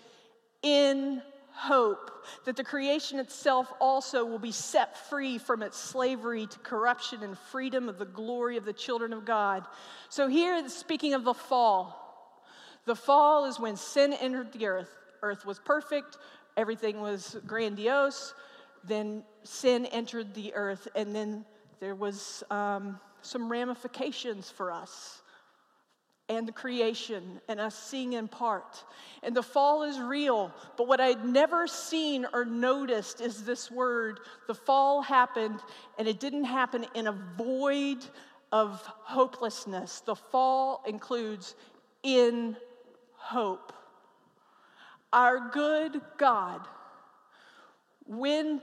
in 0.64 1.22
hope 1.60 2.26
that 2.46 2.56
the 2.56 2.64
creation 2.64 3.20
itself 3.20 3.72
also 3.80 4.26
will 4.26 4.40
be 4.40 4.52
set 4.52 4.98
free 5.10 5.38
from 5.38 5.62
its 5.62 5.78
slavery 5.78 6.48
to 6.48 6.60
corruption 6.60 7.24
and 7.24 7.38
freedom 7.38 7.90
of 7.90 7.98
the 7.98 8.06
glory 8.06 8.58
of 8.58 8.66
the 8.66 8.74
children 8.74 9.14
of 9.14 9.26
God. 9.26 9.66
So, 10.10 10.28
here, 10.28 10.68
speaking 10.70 11.14
of 11.14 11.24
the 11.24 11.34
fall, 11.34 11.96
the 12.86 12.96
fall 12.96 13.46
is 13.46 13.60
when 13.60 13.76
sin 13.76 14.14
entered 14.14 14.52
the 14.54 14.68
earth. 14.68 14.90
Earth 15.22 15.46
was 15.46 15.60
perfect, 15.60 16.18
everything 16.56 17.02
was 17.02 17.38
grandiose. 17.46 18.34
Then 18.86 19.24
sin 19.44 19.86
entered 19.88 20.34
the 20.34 20.54
earth, 20.54 20.88
and 20.96 21.16
then 21.16 21.46
there 21.80 21.96
was. 21.96 22.44
Um, 22.50 23.00
some 23.22 23.52
ramifications 23.52 24.50
for 24.50 24.72
us 24.72 25.22
and 26.30 26.48
the 26.48 26.52
creation 26.52 27.42
and 27.50 27.60
us 27.60 27.76
seeing 27.76 28.14
in 28.14 28.28
part. 28.28 28.84
And 29.24 29.36
the 29.36 29.44
fall 29.44 29.84
is 29.84 30.00
real, 30.00 30.54
but 30.78 30.88
what 30.88 31.02
I'd 31.02 31.26
never 31.26 31.66
seen 31.68 32.26
or 32.32 32.46
noticed 32.46 33.20
is 33.20 33.44
this 33.44 33.72
word 33.72 34.20
the 34.48 34.54
fall 34.54 35.02
happened, 35.02 35.60
and 35.98 36.08
it 36.08 36.20
didn't 36.20 36.46
happen 36.46 36.86
in 36.94 37.08
a 37.08 37.12
void 37.38 38.06
of 38.52 38.82
hopelessness. 38.86 40.02
The 40.02 40.16
fall 40.16 40.84
includes 40.88 41.56
in 42.04 42.56
hope. 43.16 43.74
Our 45.12 45.50
good 45.50 46.00
God, 46.18 46.62
when 48.06 48.62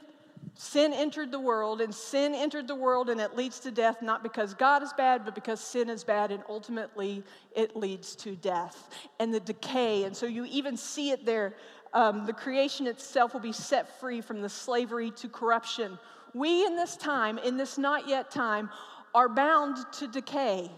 Sin 0.54 0.92
entered 0.92 1.32
the 1.32 1.40
world, 1.40 1.80
and 1.80 1.94
sin 1.94 2.34
entered 2.34 2.66
the 2.68 2.74
world, 2.74 3.10
and 3.10 3.20
it 3.20 3.36
leads 3.36 3.60
to 3.60 3.70
death, 3.70 4.00
not 4.00 4.22
because 4.22 4.54
God 4.54 4.82
is 4.82 4.92
bad, 4.92 5.24
but 5.24 5.34
because 5.34 5.60
sin 5.60 5.90
is 5.90 6.04
bad, 6.04 6.30
and 6.30 6.42
ultimately 6.48 7.24
it 7.54 7.76
leads 7.76 8.16
to 8.16 8.36
death 8.36 8.88
and 9.18 9.34
the 9.34 9.40
decay. 9.40 10.04
And 10.04 10.16
so 10.16 10.26
you 10.26 10.44
even 10.46 10.76
see 10.76 11.10
it 11.10 11.26
there. 11.26 11.54
Um, 11.92 12.26
the 12.26 12.32
creation 12.32 12.86
itself 12.86 13.34
will 13.34 13.40
be 13.40 13.52
set 13.52 14.00
free 14.00 14.20
from 14.20 14.40
the 14.40 14.48
slavery 14.48 15.10
to 15.12 15.28
corruption. 15.28 15.98
We, 16.34 16.64
in 16.66 16.76
this 16.76 16.96
time, 16.96 17.38
in 17.38 17.56
this 17.56 17.76
not 17.76 18.08
yet 18.08 18.30
time, 18.30 18.70
are 19.14 19.28
bound 19.28 19.78
to 19.94 20.06
decay. 20.06 20.70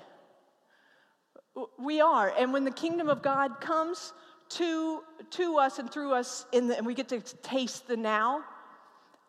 We 1.78 2.00
are. 2.00 2.32
And 2.38 2.52
when 2.52 2.64
the 2.64 2.70
kingdom 2.70 3.08
of 3.08 3.22
God 3.22 3.60
comes 3.60 4.12
to, 4.50 5.02
to 5.30 5.58
us 5.58 5.78
and 5.78 5.90
through 5.90 6.12
us, 6.12 6.46
the, 6.52 6.76
and 6.76 6.86
we 6.86 6.94
get 6.94 7.08
to 7.08 7.20
taste 7.20 7.88
the 7.88 7.96
now, 7.96 8.44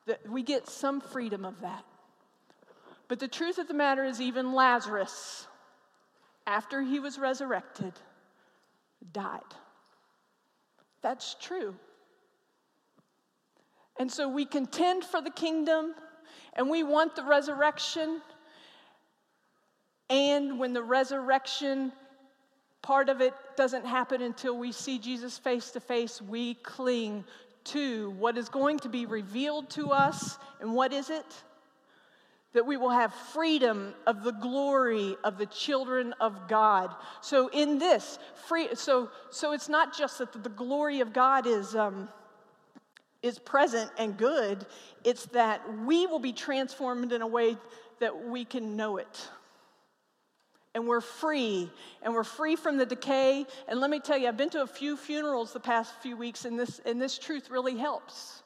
that 0.10 0.28
we 0.28 0.42
get 0.42 0.68
some 0.68 1.00
freedom 1.00 1.46
of 1.46 1.62
that. 1.62 1.86
But 3.08 3.20
the 3.20 3.28
truth 3.28 3.60
of 3.60 3.68
the 3.68 3.76
matter 3.76 4.04
is, 4.04 4.20
even 4.20 4.54
Lazarus, 4.54 5.48
after 6.48 6.82
he 6.82 7.00
was 7.00 7.20
resurrected, 7.20 7.94
died. 9.14 9.42
That's 11.04 11.36
true. 11.40 11.76
And 14.00 14.12
so 14.12 14.28
we 14.28 14.46
contend 14.46 15.04
for 15.04 15.22
the 15.22 15.30
kingdom 15.30 15.94
and 16.54 16.70
we 16.70 16.82
want 16.82 17.16
the 17.16 17.24
resurrection. 17.24 18.22
And 20.10 20.58
when 20.58 20.74
the 20.74 20.84
resurrection 20.84 21.92
part 22.82 23.10
of 23.10 23.22
it 23.22 23.34
doesn't 23.56 23.86
happen 23.86 24.24
until 24.24 24.58
we 24.58 24.72
see 24.72 24.98
Jesus 24.98 25.38
face 25.38 25.70
to 25.72 25.80
face, 25.80 26.20
we 26.20 26.56
cling 26.56 27.26
to 27.66 28.12
what 28.12 28.38
is 28.38 28.50
going 28.50 28.80
to 28.80 28.90
be 28.90 29.06
revealed 29.06 29.70
to 29.72 29.92
us. 29.92 30.38
And 30.60 30.74
what 30.74 30.94
is 30.94 31.10
it? 31.10 31.26
That 32.54 32.66
we 32.66 32.78
will 32.78 32.90
have 32.90 33.14
freedom 33.14 33.94
of 34.08 34.24
the 34.24 34.32
glory 34.32 35.16
of 35.24 35.38
the 35.38 35.46
children 35.46 36.14
of 36.20 36.48
God. 36.48 36.96
So, 37.22 37.50
in 37.50 37.78
this, 37.78 38.18
free, 38.48 38.70
so, 38.74 39.12
so 39.30 39.52
it's 39.52 39.70
not 39.70 39.96
just 39.96 40.18
that 40.18 40.32
the 40.32 40.50
glory 40.50 41.02
of 41.02 41.14
God 41.14 41.46
is, 41.46 41.76
um, 41.76 42.10
is 43.22 43.38
present 43.38 43.92
and 43.98 44.18
good, 44.18 44.66
it's 45.04 45.26
that 45.28 45.62
we 45.86 46.08
will 46.08 46.20
be 46.20 46.34
transformed 46.34 47.14
in 47.14 47.22
a 47.22 47.28
way 47.28 47.56
that 48.00 48.26
we 48.28 48.46
can 48.46 48.76
know 48.76 48.98
it 48.98 49.30
and 50.76 50.88
we're 50.88 51.02
free 51.02 51.70
and 52.02 52.14
we're 52.14 52.24
free 52.24 52.56
from 52.56 52.78
the 52.78 52.86
decay. 52.86 53.46
And 53.68 53.80
let 53.80 53.90
me 53.90 54.00
tell 54.00 54.18
you 54.18 54.28
i've 54.28 54.38
been 54.38 54.50
to 54.52 54.62
a 54.62 54.68
few 54.68 54.98
funerals 54.98 55.54
the 55.54 55.60
past 55.60 55.94
few 56.02 56.16
weeks 56.16 56.46
and 56.46 56.60
this 56.60 56.80
and 56.86 57.02
this 57.02 57.18
truth 57.18 57.50
really 57.50 57.78
helps. 57.78 58.44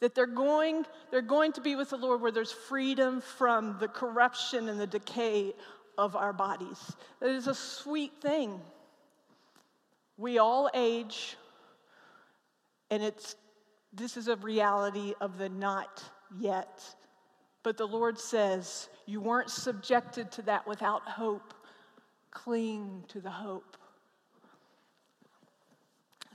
That 0.00 0.14
they're 0.14 0.26
going 0.26 0.84
they're 1.10 1.22
going 1.22 1.52
to 1.52 1.60
be 1.60 1.76
with 1.76 1.90
the 1.90 1.96
lord 1.96 2.20
where 2.20 2.32
there's 2.32 2.52
freedom 2.52 3.20
from 3.20 3.76
the 3.80 3.88
corruption 3.88 4.68
and 4.68 4.78
the 4.78 4.86
decay 4.86 5.54
of 5.96 6.14
our 6.14 6.32
bodies. 6.32 6.78
That 7.20 7.30
is 7.30 7.48
a 7.48 7.54
sweet 7.54 8.12
thing. 8.20 8.60
We 10.16 10.38
all 10.38 10.70
age 10.74 11.36
and 12.90 13.02
it's 13.02 13.36
this 13.92 14.16
is 14.16 14.28
a 14.28 14.36
reality 14.36 15.14
of 15.20 15.38
the 15.38 15.48
not 15.48 16.02
yet 16.38 16.84
but 17.62 17.76
the 17.76 17.86
lord 17.86 18.18
says 18.18 18.88
you 19.08 19.22
weren't 19.22 19.48
subjected 19.48 20.30
to 20.32 20.42
that 20.42 20.66
without 20.66 21.08
hope. 21.08 21.54
Cling 22.30 23.04
to 23.08 23.20
the 23.20 23.30
hope. 23.30 23.78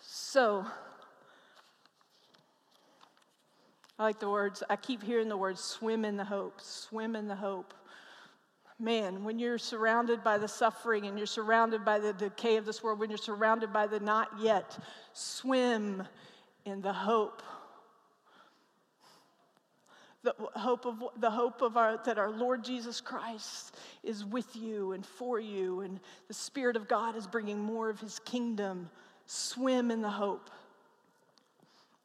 So, 0.02 0.66
I 4.00 4.04
like 4.04 4.20
the 4.20 4.28
words, 4.28 4.64
I 4.72 4.76
keep 4.76 5.04
hearing 5.04 5.30
the 5.30 5.38
words 5.38 5.62
swim 5.62 6.04
in 6.04 6.18
the 6.18 6.24
hope, 6.24 6.60
swim 6.60 7.16
in 7.16 7.28
the 7.28 7.36
hope. 7.36 7.76
Man, 8.80 9.24
when 9.24 9.38
you're 9.38 9.60
surrounded 9.60 10.24
by 10.24 10.40
the 10.40 10.48
suffering 10.48 11.06
and 11.06 11.16
you're 11.16 11.28
surrounded 11.28 11.86
by 11.86 12.00
the 12.00 12.12
decay 12.12 12.58
of 12.58 12.66
this 12.66 12.82
world, 12.82 12.98
when 12.98 13.12
you're 13.12 13.20
surrounded 13.20 13.72
by 13.72 13.86
the 13.86 14.00
not 14.00 14.30
yet, 14.40 14.80
swim 15.14 16.02
in 16.66 16.82
the 16.82 16.92
hope 16.92 17.44
the 20.24 20.34
hope 20.56 20.86
of 20.86 21.04
the 21.20 21.30
hope 21.30 21.62
of 21.62 21.78
our 21.78 22.00
that 22.06 22.18
our 22.18 22.32
Lord 22.32 22.64
Jesus 22.64 23.02
Christ 23.02 23.76
is 24.04 24.24
with 24.24 24.56
you 24.56 24.94
and 24.94 25.06
for 25.06 25.40
you 25.40 25.82
and 25.82 26.00
the 26.28 26.34
spirit 26.34 26.76
of 26.76 26.88
God 26.88 27.16
is 27.16 27.28
bringing 27.28 27.60
more 27.60 27.90
of 27.90 28.00
his 28.00 28.20
kingdom. 28.20 28.90
Swim 29.26 29.92
in 29.92 30.02
the 30.02 30.10
hope. 30.10 30.50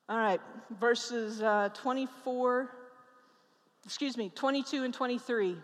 All 0.09 0.19
right 0.19 0.41
verses 0.81 1.43
uh, 1.43 1.69
24 1.75 2.71
excuse 3.85 4.17
me 4.17 4.31
22 4.35 4.85
and 4.85 4.93
23 4.93 5.57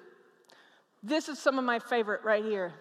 this 1.04 1.28
is 1.28 1.38
some 1.38 1.58
of 1.58 1.66
my 1.66 1.78
favorite 1.78 2.24
right 2.24 2.42
here. 2.42 2.72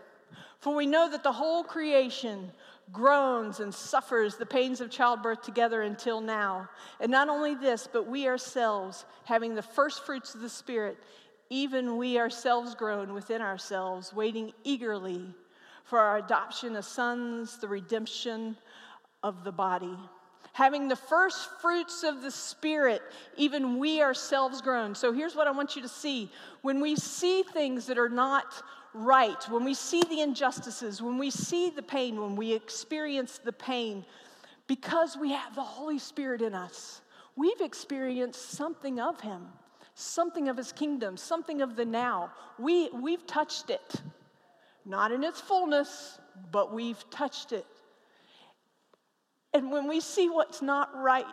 For 0.60 0.74
we 0.74 0.86
know 0.86 1.10
that 1.12 1.24
the 1.24 1.32
whole 1.34 1.62
creation 1.62 2.52
groans 2.92 3.60
and 3.60 3.74
suffers 3.74 4.36
the 4.36 4.46
pains 4.46 4.82
of 4.82 4.92
childbirth 4.92 5.42
together 5.42 5.82
until 5.82 6.22
now. 6.22 6.70
And 7.00 7.12
not 7.12 7.30
only 7.30 7.56
this, 7.56 7.88
but 7.92 8.08
we 8.08 8.28
ourselves, 8.28 9.06
having 9.26 9.56
the 9.56 9.62
first 9.62 10.06
fruits 10.06 10.36
of 10.36 10.42
the 10.42 10.50
Spirit, 10.50 10.98
even 11.50 11.98
we 11.98 12.20
ourselves 12.20 12.76
groan 12.76 13.14
within 13.14 13.42
ourselves, 13.42 14.14
waiting 14.14 14.52
eagerly 14.64 15.34
for 15.86 16.00
our 16.00 16.18
adoption 16.18 16.76
as 16.76 16.88
sons, 16.88 17.58
the 17.58 17.68
redemption 17.68 18.58
of 19.22 19.44
the 19.44 19.52
body. 19.52 19.98
Having 20.54 20.88
the 20.88 20.96
first 20.96 21.50
fruits 21.62 22.04
of 22.04 22.22
the 22.22 22.30
Spirit, 22.30 23.02
even 23.38 23.80
we 23.80 24.02
ourselves 24.02 24.62
groan. 24.62 24.94
So 24.94 25.12
here's 25.12 25.36
what 25.36 25.48
I 25.48 25.52
want 25.52 25.76
you 25.76 25.82
to 25.82 25.90
see. 25.90 26.32
When 26.62 26.80
we 26.80 26.96
see 26.96 27.44
things 27.44 27.88
that 27.88 27.98
are 27.98 28.10
not 28.10 28.46
right, 28.94 29.42
when 29.50 29.64
we 29.64 29.74
see 29.74 30.02
the 30.04 30.22
injustices, 30.22 31.02
when 31.02 31.18
we 31.18 31.30
see 31.30 31.70
the 31.70 31.82
pain, 31.82 32.20
when 32.22 32.36
we 32.36 32.54
experience 32.54 33.40
the 33.44 33.52
pain, 33.52 34.06
because 34.68 35.18
we 35.18 35.32
have 35.32 35.56
the 35.56 35.64
Holy 35.64 36.00
Spirit 36.00 36.42
in 36.42 36.54
us, 36.54 37.02
we've 37.36 37.62
experienced 37.62 38.52
something 38.52 39.00
of 39.00 39.20
Him, 39.22 39.48
something 39.96 40.48
of 40.50 40.58
His 40.58 40.72
kingdom, 40.72 41.18
something 41.18 41.62
of 41.62 41.76
the 41.76 41.86
now. 41.86 42.32
We, 42.60 42.90
we've 42.90 43.26
touched 43.26 43.70
it, 43.70 44.02
not 44.86 45.12
in 45.12 45.24
its 45.24 45.42
fullness, 45.42 46.20
but 46.52 46.74
we've 46.74 47.04
touched 47.10 47.52
it. 47.52 47.66
And 49.54 49.72
when 49.72 49.88
we 49.88 50.00
see 50.00 50.30
what's 50.30 50.62
not 50.62 50.90
right, 50.96 51.26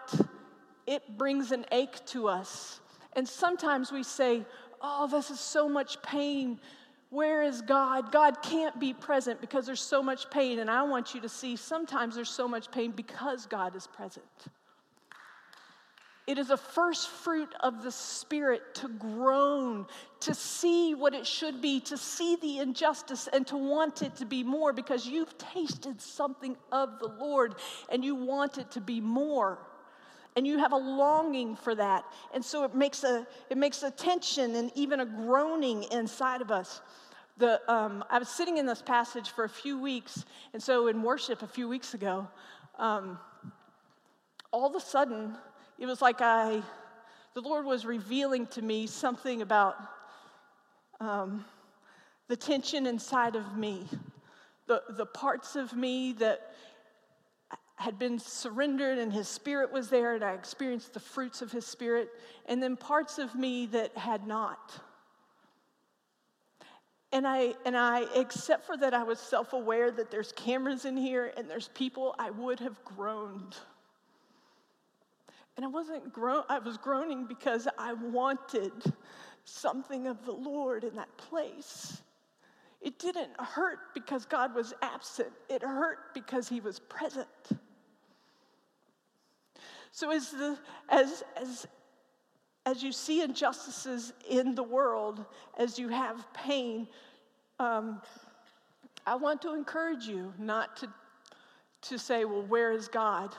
it 0.87 1.17
brings 1.17 1.53
an 1.53 1.65
ache 1.73 2.05
to 2.07 2.29
us. 2.29 2.81
And 3.15 3.27
sometimes 3.29 3.93
we 3.93 4.03
say, 4.03 4.45
Oh, 4.83 5.07
this 5.07 5.31
is 5.31 5.39
so 5.39 5.69
much 5.69 6.01
pain. 6.03 6.59
Where 7.11 7.43
is 7.43 7.61
God? 7.63 8.13
God 8.13 8.41
can't 8.41 8.79
be 8.79 8.95
present 8.95 9.41
because 9.41 9.67
there's 9.67 9.81
so 9.81 10.03
much 10.03 10.31
pain. 10.31 10.61
And 10.61 10.71
I 10.71 10.83
want 10.83 11.15
you 11.15 11.21
to 11.23 11.29
see 11.29 11.57
sometimes 11.57 12.15
there's 12.15 12.31
so 12.31 12.47
much 12.47 12.71
pain 12.71 12.93
because 12.93 13.47
God 13.47 13.75
is 13.75 13.87
present. 13.89 14.25
It 16.29 16.39
is 16.39 16.51
a 16.51 16.57
first 16.57 17.09
fruit 17.09 17.53
of 17.59 17.83
the 17.83 17.91
Spirit 17.91 18.77
to 18.77 18.89
groan, 18.89 19.87
to 20.21 20.33
see 20.33 20.95
what 20.95 21.13
it 21.13 21.27
should 21.27 21.61
be, 21.61 21.81
to 21.81 21.97
see 21.97 22.37
the 22.37 22.61
injustice, 22.61 23.29
and 23.33 23.45
to 23.49 23.57
want 23.57 24.03
it 24.03 24.15
to 24.17 24.25
be 24.25 24.45
more 24.45 24.73
because 24.73 25.05
you've 25.05 25.37
tasted 25.39 26.01
something 26.01 26.57
of 26.71 27.01
the 27.01 27.09
Lord 27.09 27.57
and 27.91 28.05
you 28.05 28.15
want 28.15 28.59
it 28.59 28.71
to 28.73 28.81
be 28.81 29.01
more. 29.01 29.59
And 30.37 30.47
you 30.47 30.59
have 30.59 30.73
a 30.73 30.77
longing 30.77 31.57
for 31.57 31.75
that. 31.75 32.05
And 32.33 32.45
so 32.45 32.65
it 32.65 32.75
makes 32.75 33.03
a, 33.05 33.27
it 33.51 33.59
makes 33.59 33.83
a 33.83 33.91
tension 33.91 34.55
and 34.55 34.71
even 34.75 35.01
a 35.01 35.07
groaning 35.07 35.85
inside 35.91 36.41
of 36.41 36.51
us 36.51 36.81
the, 37.41 37.61
um, 37.73 38.05
I 38.11 38.19
was 38.19 38.29
sitting 38.29 38.59
in 38.59 38.67
this 38.67 38.83
passage 38.83 39.31
for 39.31 39.45
a 39.45 39.49
few 39.49 39.79
weeks, 39.81 40.25
and 40.53 40.63
so 40.63 40.89
in 40.89 41.03
worship 41.03 41.43
a 41.43 41.47
few 41.47 41.69
weeks 41.69 41.95
ago, 41.95 42.29
um, 42.79 43.19
all 44.53 44.69
of 44.69 44.77
a 44.77 44.81
sudden, 44.81 45.37
it 45.79 45.87
was 45.87 46.03
like 46.03 46.21
I, 46.21 46.63
the 47.35 47.41
Lord 47.41 47.65
was 47.65 47.87
revealing 47.87 48.47
to 48.49 48.63
me 48.63 48.87
something 48.87 49.41
about 49.41 49.77
um, 51.01 51.45
the 52.29 52.37
tension 52.37 52.87
inside 52.87 53.37
of 53.37 53.57
me, 53.57 53.87
the, 54.67 54.83
the 54.91 55.07
parts 55.07 55.57
of 55.57 55.73
me 55.73 56.13
that 56.13 56.53
had 57.81 57.99
been 57.99 58.19
surrendered 58.19 58.99
and 58.99 59.11
his 59.11 59.27
spirit 59.27 59.73
was 59.73 59.89
there 59.89 60.15
and 60.15 60.23
I 60.23 60.35
experienced 60.35 60.93
the 60.93 61.01
fruits 61.01 61.41
of 61.41 61.51
his 61.51 61.67
spirit, 61.67 62.11
and 62.45 62.63
then 62.63 62.77
parts 62.77 63.19
of 63.19 63.35
me 63.35 63.65
that 63.67 63.97
had 63.97 64.27
not. 64.27 64.79
And 67.11 67.27
I, 67.27 67.55
and 67.65 67.75
I, 67.75 68.05
except 68.15 68.67
for 68.67 68.77
that, 68.77 68.93
I 68.93 69.03
was 69.03 69.19
self 69.19 69.55
aware 69.55 69.91
that 69.93 70.11
there's 70.11 70.31
cameras 70.33 70.85
in 70.85 70.95
here 70.95 71.33
and 71.39 71.49
there's 71.49 71.69
people, 71.69 72.15
I 72.19 72.29
would 72.29 72.61
have 72.61 72.85
groaned. 72.85 73.57
And 75.57 75.65
I 75.65 75.69
wasn't 75.69 76.13
groan, 76.13 76.43
I 76.51 76.59
was 76.59 76.77
groaning 76.77 77.25
because 77.25 77.67
I 77.79 77.95
wanted 77.95 78.73
something 79.47 80.07
of 80.07 80.27
the 80.27 80.33
Lord 80.33 80.85
in 80.85 80.97
that 80.97 81.17
place. 81.17 82.03
It 82.83 82.99
didn't 82.99 83.41
hurt 83.41 83.79
because 83.95 84.27
God 84.27 84.55
was 84.55 84.75
absent, 84.83 85.33
it 85.49 85.63
hurt 85.63 86.13
because 86.13 86.47
He 86.47 86.61
was 86.61 86.79
present. 86.79 87.27
So, 89.93 90.11
as, 90.11 90.31
the, 90.31 90.59
as, 90.89 91.25
as, 91.37 91.67
as 92.65 92.83
you 92.83 92.93
see 92.93 93.23
injustices 93.23 94.13
in 94.29 94.55
the 94.55 94.63
world, 94.63 95.25
as 95.59 95.79
you 95.79 95.89
have 95.89 96.33
pain, 96.33 96.87
um, 97.59 98.01
I 99.07 99.17
want 99.17 99.43
to 99.43 99.55
encourage 99.55 100.05
you 100.05 100.33
not 100.39 100.77
to, 100.79 100.89
to 101.83 101.99
say, 101.99 102.25
well, 102.25 102.43
where 102.43 102.73
is 102.73 102.89
God? 102.89 103.35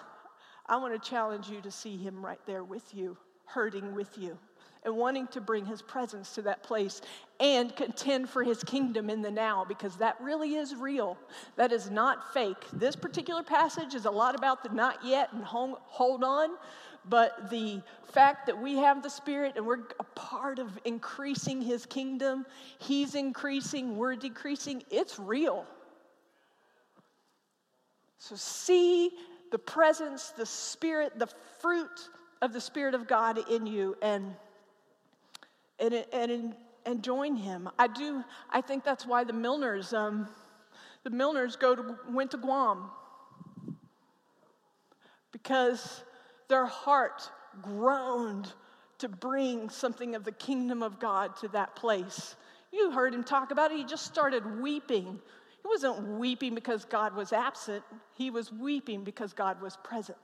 I 0.66 0.78
want 0.78 1.02
to 1.02 1.10
challenge 1.10 1.50
you 1.50 1.62
to 1.62 1.72
see 1.72 1.98
Him 1.98 2.24
right 2.24 2.40
there 2.46 2.64
with 2.64 2.94
you, 2.94 3.18
hurting 3.46 3.96
with 3.96 4.18
you, 4.18 4.38
and 4.84 4.96
wanting 4.96 5.28
to 5.28 5.42
bring 5.42 5.66
His 5.66 5.82
presence 5.82 6.34
to 6.36 6.42
that 6.44 6.64
place 6.64 7.02
and 7.40 7.76
contend 7.76 8.30
for 8.30 8.44
His 8.44 8.64
kingdom 8.64 9.10
in 9.10 9.22
the 9.22 9.32
now 9.32 9.66
because 9.66 9.96
that 9.98 10.20
really 10.22 10.56
is 10.56 10.76
real. 10.76 11.18
That 11.56 11.72
is 11.72 11.90
not 11.90 12.34
fake. 12.34 12.66
This 12.74 12.96
particular 12.96 13.44
passage 13.44 13.94
is 13.94 14.06
a 14.06 14.12
lot 14.12 14.36
about 14.36 14.64
the 14.64 14.70
not 14.70 15.06
yet 15.06 15.32
and 15.34 15.44
hold 15.44 16.24
on, 16.24 16.50
but 17.08 17.50
the 17.50 17.82
fact 18.12 18.46
that 18.46 18.62
we 18.62 18.78
have 18.78 19.02
the 19.02 19.10
Spirit 19.10 19.54
and 19.56 19.66
we're 19.66 19.80
a 20.00 20.04
part 20.16 20.60
of 20.60 20.70
increasing 20.86 21.62
His 21.62 21.86
kingdom, 21.86 22.46
He's 22.80 23.16
increasing, 23.16 23.98
we're 23.98 24.16
decreasing, 24.16 24.84
it's 24.90 25.20
real. 25.20 25.66
So 28.18 28.36
see 28.36 29.12
the 29.52 29.58
presence, 29.58 30.30
the 30.30 30.46
Spirit, 30.46 31.18
the 31.18 31.30
fruit 31.60 32.10
of 32.42 32.54
the 32.54 32.62
Spirit 32.62 32.94
of 32.94 33.08
God 33.08 33.40
in 33.50 33.66
you 33.66 33.96
and, 34.02 34.36
and, 35.82 36.06
and, 36.14 36.56
and 36.86 37.04
join 37.04 37.36
Him. 37.36 37.70
I 37.78 37.88
do, 37.88 38.24
I 38.50 38.62
think 38.62 38.84
that's 38.84 39.06
why 39.06 39.24
the 39.24 39.34
Milners, 39.34 39.94
um, 39.94 40.28
the 41.04 41.10
Milners 41.10 41.60
go 41.60 41.76
to, 41.76 41.98
went 42.10 42.32
to 42.32 42.38
Guam. 42.38 42.90
Because 45.32 46.04
their 46.48 46.66
heart 46.66 47.30
groaned 47.62 48.54
to 49.00 49.10
bring 49.10 49.70
something 49.70 50.16
of 50.16 50.24
the 50.24 50.32
kingdom 50.32 50.84
of 50.84 51.00
God 51.00 51.36
to 51.38 51.48
that 51.50 51.76
place. 51.76 52.36
You 52.72 52.92
heard 52.92 53.14
him 53.14 53.24
talk 53.24 53.52
about 53.52 53.72
it. 53.72 53.78
He 53.78 53.84
just 53.84 54.06
started 54.06 54.62
weeping. 54.62 55.20
He 55.64 55.68
wasn't 55.68 56.20
weeping 56.20 56.56
because 56.56 56.86
God 56.86 57.16
was 57.16 57.34
absent, 57.34 57.84
he 58.14 58.30
was 58.30 58.52
weeping 58.52 59.04
because 59.04 59.34
God 59.34 59.62
was 59.62 59.78
present. 59.84 60.18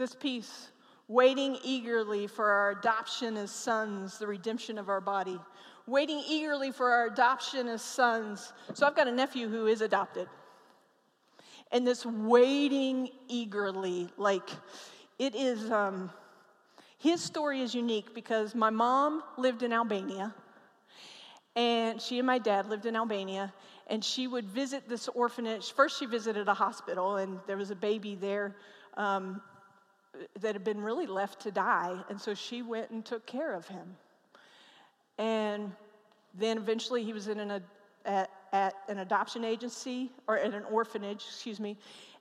This 0.00 0.14
piece, 0.14 0.70
waiting 1.08 1.58
eagerly 1.62 2.26
for 2.26 2.50
our 2.50 2.70
adoption 2.70 3.36
as 3.36 3.50
sons, 3.50 4.18
the 4.18 4.26
redemption 4.26 4.78
of 4.78 4.88
our 4.88 5.02
body 5.02 5.38
waiting 5.86 6.22
eagerly 6.26 6.70
for 6.70 6.90
our 6.90 7.06
adoption 7.06 7.68
as 7.68 7.82
sons. 7.82 8.54
So 8.74 8.86
I've 8.86 8.96
got 8.96 9.08
a 9.08 9.12
nephew 9.12 9.48
who 9.48 9.66
is 9.66 9.82
adopted. 9.82 10.28
And 11.72 11.86
this 11.86 12.06
waiting 12.06 13.10
eagerly, 13.28 14.08
like 14.16 14.48
it 15.18 15.34
is, 15.34 15.70
um, 15.70 16.10
his 16.98 17.22
story 17.22 17.60
is 17.60 17.74
unique 17.74 18.14
because 18.14 18.54
my 18.54 18.70
mom 18.70 19.22
lived 19.36 19.62
in 19.62 19.72
Albania, 19.72 20.34
and 21.56 22.00
she 22.00 22.18
and 22.18 22.26
my 22.26 22.38
dad 22.38 22.70
lived 22.70 22.86
in 22.86 22.96
Albania, 22.96 23.52
and 23.88 24.04
she 24.04 24.26
would 24.26 24.46
visit 24.46 24.88
this 24.88 25.08
orphanage. 25.08 25.72
First, 25.72 25.98
she 25.98 26.06
visited 26.06 26.48
a 26.48 26.54
hospital, 26.54 27.16
and 27.16 27.38
there 27.46 27.56
was 27.56 27.70
a 27.70 27.76
baby 27.76 28.14
there 28.14 28.56
um, 28.96 29.40
that 30.40 30.54
had 30.54 30.64
been 30.64 30.80
really 30.80 31.06
left 31.06 31.40
to 31.42 31.50
die, 31.50 31.96
and 32.08 32.20
so 32.20 32.34
she 32.34 32.62
went 32.62 32.90
and 32.90 33.04
took 33.04 33.26
care 33.26 33.54
of 33.54 33.66
him. 33.68 33.96
And 35.18 35.72
then 36.34 36.56
eventually 36.56 37.04
he 37.04 37.12
was 37.12 37.28
in 37.28 37.40
an, 37.40 37.62
at, 38.04 38.30
at 38.52 38.74
an 38.88 38.98
adoption 38.98 39.44
agency 39.44 40.10
or 40.26 40.38
at 40.38 40.54
an 40.54 40.64
orphanage, 40.64 41.24
excuse 41.28 41.60
me. 41.60 41.76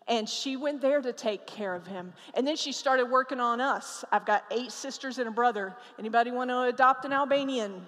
And 0.07 0.27
she 0.27 0.57
went 0.57 0.81
there 0.81 1.01
to 1.01 1.13
take 1.13 1.45
care 1.45 1.75
of 1.75 1.85
him. 1.85 2.13
And 2.33 2.47
then 2.47 2.55
she 2.55 2.71
started 2.71 3.05
working 3.05 3.39
on 3.39 3.61
us. 3.61 4.03
I've 4.11 4.25
got 4.25 4.43
eight 4.51 4.71
sisters 4.71 5.19
and 5.19 5.27
a 5.27 5.31
brother. 5.31 5.75
Anybody 5.99 6.31
want 6.31 6.49
to 6.49 6.63
adopt 6.63 7.05
an 7.05 7.13
Albanian? 7.13 7.85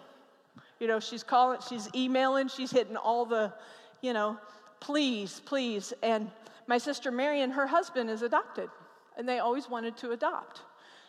You 0.80 0.88
know, 0.88 1.00
she's 1.00 1.24
calling, 1.24 1.60
she's 1.68 1.90
emailing, 1.96 2.48
she's 2.48 2.72
hitting 2.72 2.96
all 2.96 3.26
the, 3.26 3.54
you 4.02 4.14
know, 4.14 4.38
please, 4.80 5.42
please. 5.46 5.94
And 6.04 6.30
my 6.68 6.78
sister 6.78 7.12
Mary 7.12 7.42
and 7.42 7.52
her 7.54 7.68
husband 7.68 8.10
is 8.10 8.22
adopted, 8.22 8.70
and 9.18 9.28
they 9.28 9.40
always 9.40 9.70
wanted 9.70 9.98
to 9.98 10.12
adopt. 10.12 10.62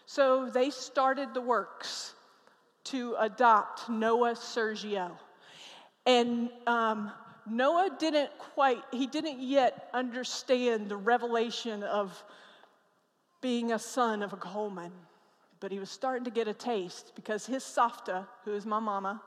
So 0.06 0.50
they 0.50 0.70
started 0.70 1.34
the 1.34 1.40
works 1.40 2.14
to 2.84 3.14
adopt 3.18 3.88
Noah 3.88 4.34
Sergio. 4.34 5.12
And 6.04 6.50
um, 6.66 7.12
Noah 7.48 7.90
didn't 7.98 8.30
quite, 8.38 8.82
he 8.92 9.06
didn't 9.06 9.40
yet 9.40 9.88
understand 9.92 10.88
the 10.88 10.96
revelation 10.96 11.82
of 11.82 12.22
being 13.40 13.72
a 13.72 13.78
son 13.78 14.22
of 14.22 14.32
a 14.32 14.36
Coleman, 14.36 14.92
but 15.60 15.72
he 15.72 15.78
was 15.78 15.90
starting 15.90 16.24
to 16.24 16.30
get 16.30 16.48
a 16.48 16.54
taste 16.54 17.12
because 17.14 17.46
his 17.46 17.62
Softa, 17.62 18.26
who 18.44 18.52
is 18.54 18.66
my 18.66 18.78
mama, 18.78 19.20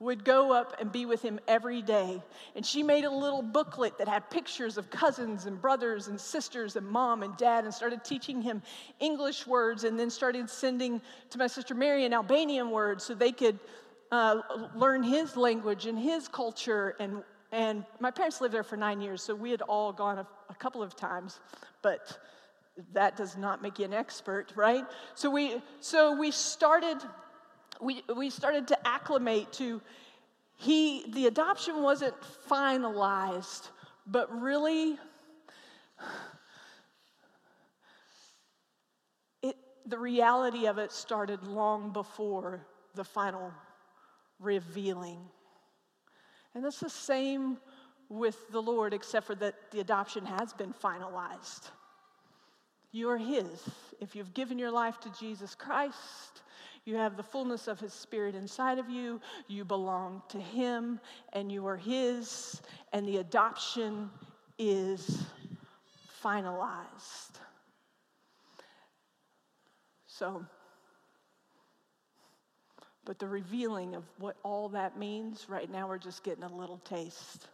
would 0.00 0.24
go 0.24 0.50
up 0.50 0.74
and 0.80 0.90
be 0.90 1.04
with 1.04 1.20
him 1.20 1.38
every 1.46 1.82
day. 1.82 2.22
And 2.56 2.64
she 2.64 2.82
made 2.82 3.04
a 3.04 3.10
little 3.10 3.42
booklet 3.42 3.98
that 3.98 4.08
had 4.08 4.30
pictures 4.30 4.78
of 4.78 4.90
cousins 4.90 5.44
and 5.44 5.60
brothers 5.60 6.08
and 6.08 6.18
sisters 6.18 6.76
and 6.76 6.86
mom 6.86 7.22
and 7.22 7.36
dad 7.36 7.64
and 7.64 7.72
started 7.72 8.02
teaching 8.02 8.40
him 8.40 8.62
English 8.98 9.46
words 9.46 9.84
and 9.84 10.00
then 10.00 10.08
started 10.08 10.48
sending 10.48 11.02
to 11.28 11.38
my 11.38 11.46
sister 11.46 11.74
Mary 11.74 12.06
an 12.06 12.14
Albanian 12.14 12.70
words 12.70 13.04
so 13.04 13.14
they 13.14 13.30
could 13.30 13.58
uh, 14.10 14.40
learn 14.74 15.02
his 15.02 15.36
language 15.36 15.84
and 15.84 15.98
his 15.98 16.28
culture. 16.28 16.96
And, 16.98 17.22
and 17.52 17.84
my 18.00 18.10
parents 18.10 18.40
lived 18.40 18.54
there 18.54 18.64
for 18.64 18.78
nine 18.78 19.02
years, 19.02 19.22
so 19.22 19.34
we 19.34 19.50
had 19.50 19.60
all 19.62 19.92
gone 19.92 20.18
a, 20.18 20.26
a 20.48 20.54
couple 20.54 20.82
of 20.82 20.96
times, 20.96 21.40
but 21.82 22.18
that 22.94 23.16
does 23.16 23.36
not 23.36 23.62
make 23.62 23.78
you 23.78 23.84
an 23.84 23.92
expert, 23.92 24.52
right? 24.56 24.84
So 25.14 25.28
we, 25.30 25.60
so 25.80 26.18
we 26.18 26.30
started, 26.30 26.96
we, 27.80 28.02
we 28.16 28.30
started 28.30 28.68
to 28.68 28.86
acclimate 28.86 29.52
to 29.54 29.80
he, 30.56 31.10
the 31.12 31.26
adoption 31.26 31.82
wasn't 31.82 32.14
finalized, 32.46 33.70
but 34.06 34.30
really, 34.42 34.98
it, 39.42 39.56
the 39.86 39.98
reality 39.98 40.66
of 40.66 40.76
it 40.76 40.92
started 40.92 41.42
long 41.44 41.94
before 41.94 42.66
the 42.94 43.04
final 43.04 43.54
revealing. 44.38 45.20
And 46.54 46.62
it's 46.66 46.80
the 46.80 46.90
same 46.90 47.56
with 48.10 48.36
the 48.50 48.60
Lord, 48.60 48.92
except 48.92 49.26
for 49.26 49.34
that 49.36 49.54
the 49.70 49.80
adoption 49.80 50.26
has 50.26 50.52
been 50.52 50.74
finalized. 50.74 51.70
You 52.92 53.10
are 53.10 53.18
His. 53.18 53.46
If 54.00 54.16
you've 54.16 54.34
given 54.34 54.58
your 54.58 54.70
life 54.70 54.98
to 55.00 55.12
Jesus 55.18 55.54
Christ, 55.54 56.42
you 56.84 56.96
have 56.96 57.16
the 57.16 57.22
fullness 57.22 57.68
of 57.68 57.78
His 57.78 57.92
Spirit 57.92 58.34
inside 58.34 58.78
of 58.78 58.88
you, 58.88 59.20
you 59.46 59.64
belong 59.64 60.22
to 60.30 60.38
Him, 60.38 60.98
and 61.32 61.52
you 61.52 61.66
are 61.66 61.76
His, 61.76 62.60
and 62.92 63.06
the 63.06 63.18
adoption 63.18 64.10
is 64.58 65.22
finalized. 66.22 67.38
So, 70.06 70.44
but 73.04 73.18
the 73.18 73.28
revealing 73.28 73.94
of 73.94 74.04
what 74.18 74.36
all 74.42 74.68
that 74.70 74.98
means, 74.98 75.46
right 75.48 75.70
now 75.70 75.88
we're 75.88 75.98
just 75.98 76.24
getting 76.24 76.44
a 76.44 76.54
little 76.54 76.78
taste. 76.78 77.46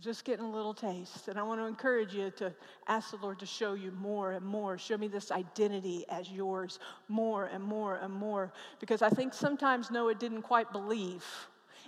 Just 0.00 0.24
getting 0.24 0.44
a 0.44 0.50
little 0.50 0.74
taste. 0.74 1.28
And 1.28 1.38
I 1.38 1.42
want 1.42 1.60
to 1.60 1.66
encourage 1.66 2.12
you 2.14 2.30
to 2.36 2.52
ask 2.88 3.12
the 3.12 3.16
Lord 3.16 3.38
to 3.38 3.46
show 3.46 3.74
you 3.74 3.92
more 3.92 4.32
and 4.32 4.44
more. 4.44 4.76
Show 4.76 4.98
me 4.98 5.08
this 5.08 5.30
identity 5.30 6.04
as 6.08 6.30
yours 6.30 6.78
more 7.08 7.46
and 7.46 7.62
more 7.62 7.96
and 7.96 8.12
more. 8.12 8.52
Because 8.80 9.02
I 9.02 9.08
think 9.08 9.32
sometimes 9.32 9.90
Noah 9.90 10.14
didn't 10.14 10.42
quite 10.42 10.72
believe, 10.72 11.24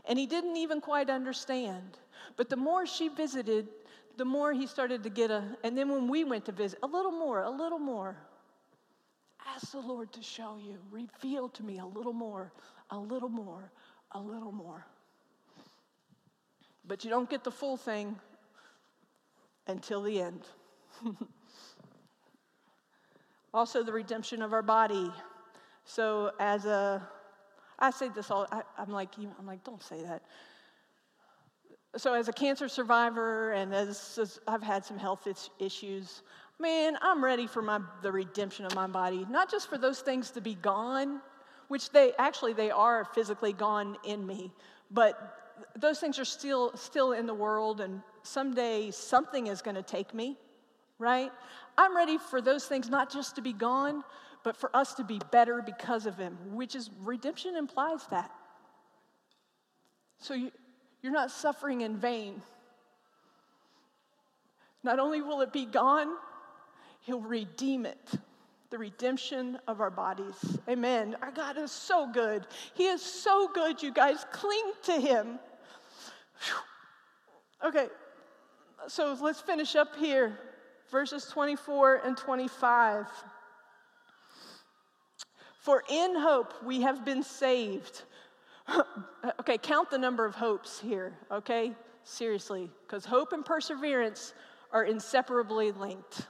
and 0.08 0.18
he 0.18 0.26
didn't 0.26 0.56
even 0.56 0.80
quite 0.80 1.10
understand. 1.10 1.98
But 2.36 2.48
the 2.48 2.56
more 2.56 2.86
she 2.86 3.08
visited, 3.08 3.68
the 4.16 4.24
more 4.24 4.52
he 4.52 4.66
started 4.66 5.02
to 5.02 5.10
get 5.10 5.30
a, 5.30 5.44
and 5.64 5.76
then 5.76 5.90
when 5.90 6.08
we 6.08 6.24
went 6.24 6.44
to 6.46 6.52
visit, 6.52 6.78
a 6.82 6.86
little 6.86 7.12
more, 7.12 7.42
a 7.42 7.50
little 7.50 7.78
more. 7.78 8.16
Ask 9.54 9.72
the 9.72 9.80
Lord 9.80 10.12
to 10.12 10.22
show 10.22 10.56
you, 10.56 10.78
reveal 10.90 11.48
to 11.50 11.62
me 11.62 11.78
a 11.78 11.86
little 11.86 12.12
more, 12.12 12.52
a 12.90 12.98
little 12.98 13.28
more, 13.28 13.70
a 14.12 14.20
little 14.20 14.52
more. 14.52 14.86
But 16.88 17.04
you 17.04 17.10
don't 17.10 17.28
get 17.28 17.42
the 17.44 17.50
full 17.50 17.76
thing 17.76 18.16
until 19.66 20.02
the 20.02 20.20
end. 20.20 20.42
also, 23.54 23.82
the 23.82 23.92
redemption 23.92 24.42
of 24.42 24.52
our 24.52 24.62
body. 24.62 25.10
So, 25.84 26.30
as 26.38 26.64
a, 26.64 27.06
I 27.78 27.90
say 27.90 28.08
this 28.08 28.30
all, 28.30 28.46
I, 28.52 28.62
am 28.78 28.90
like, 28.90 29.10
I'm 29.18 29.46
like, 29.46 29.64
don't 29.64 29.82
say 29.82 30.02
that. 30.02 30.22
So, 31.96 32.14
as 32.14 32.28
a 32.28 32.32
cancer 32.32 32.68
survivor, 32.68 33.52
and 33.52 33.74
as, 33.74 34.18
as 34.20 34.38
I've 34.46 34.62
had 34.62 34.84
some 34.84 34.98
health 34.98 35.26
issues, 35.58 36.22
man, 36.60 36.96
I'm 37.02 37.24
ready 37.24 37.46
for 37.46 37.62
my, 37.62 37.80
the 38.02 38.12
redemption 38.12 38.64
of 38.64 38.74
my 38.74 38.86
body. 38.86 39.26
Not 39.28 39.50
just 39.50 39.68
for 39.68 39.78
those 39.78 40.00
things 40.00 40.30
to 40.32 40.40
be 40.40 40.54
gone, 40.54 41.20
which 41.68 41.90
they 41.90 42.12
actually 42.18 42.52
they 42.52 42.70
are 42.70 43.04
physically 43.04 43.52
gone 43.52 43.96
in 44.04 44.24
me, 44.24 44.52
but 44.90 45.45
those 45.76 45.98
things 45.98 46.18
are 46.18 46.24
still 46.24 46.76
still 46.76 47.12
in 47.12 47.26
the 47.26 47.34
world 47.34 47.80
and 47.80 48.02
someday 48.22 48.90
something 48.90 49.46
is 49.46 49.62
going 49.62 49.76
to 49.76 49.82
take 49.82 50.14
me, 50.14 50.36
right? 50.98 51.30
I'm 51.78 51.96
ready 51.96 52.18
for 52.18 52.40
those 52.40 52.66
things 52.66 52.88
not 52.88 53.12
just 53.12 53.36
to 53.36 53.42
be 53.42 53.52
gone, 53.52 54.02
but 54.42 54.56
for 54.56 54.74
us 54.74 54.94
to 54.94 55.04
be 55.04 55.20
better 55.30 55.62
because 55.62 56.06
of 56.06 56.16
him, 56.16 56.38
which 56.52 56.74
is 56.74 56.90
redemption 57.02 57.56
implies 57.56 58.06
that. 58.10 58.30
So 60.18 60.34
you, 60.34 60.50
you're 61.02 61.12
not 61.12 61.30
suffering 61.30 61.82
in 61.82 61.96
vain. 61.96 62.42
Not 64.82 64.98
only 64.98 65.20
will 65.20 65.40
it 65.40 65.52
be 65.52 65.66
gone, 65.66 66.08
he'll 67.00 67.20
redeem 67.20 67.86
it 67.86 68.14
the 68.70 68.78
redemption 68.78 69.58
of 69.66 69.80
our 69.80 69.90
bodies. 69.90 70.58
Amen. 70.68 71.16
Our 71.22 71.30
God 71.30 71.56
is 71.56 71.70
so 71.70 72.10
good. 72.12 72.46
He 72.74 72.86
is 72.86 73.02
so 73.02 73.48
good, 73.52 73.82
you 73.82 73.92
guys. 73.92 74.24
Cling 74.32 74.72
to 74.84 75.00
Him. 75.00 75.38
Okay, 77.64 77.86
so 78.88 79.16
let's 79.20 79.40
finish 79.40 79.76
up 79.76 79.96
here. 79.96 80.38
Verses 80.90 81.26
24 81.26 82.02
and 82.04 82.16
25. 82.16 83.06
For 85.60 85.82
in 85.90 86.14
hope 86.14 86.52
we 86.64 86.82
have 86.82 87.04
been 87.04 87.22
saved. 87.22 88.02
okay, 89.40 89.58
count 89.58 89.90
the 89.90 89.98
number 89.98 90.24
of 90.24 90.34
hopes 90.34 90.78
here, 90.78 91.14
okay? 91.30 91.72
Seriously, 92.04 92.70
because 92.86 93.04
hope 93.04 93.32
and 93.32 93.44
perseverance 93.44 94.32
are 94.72 94.84
inseparably 94.84 95.72
linked. 95.72 96.26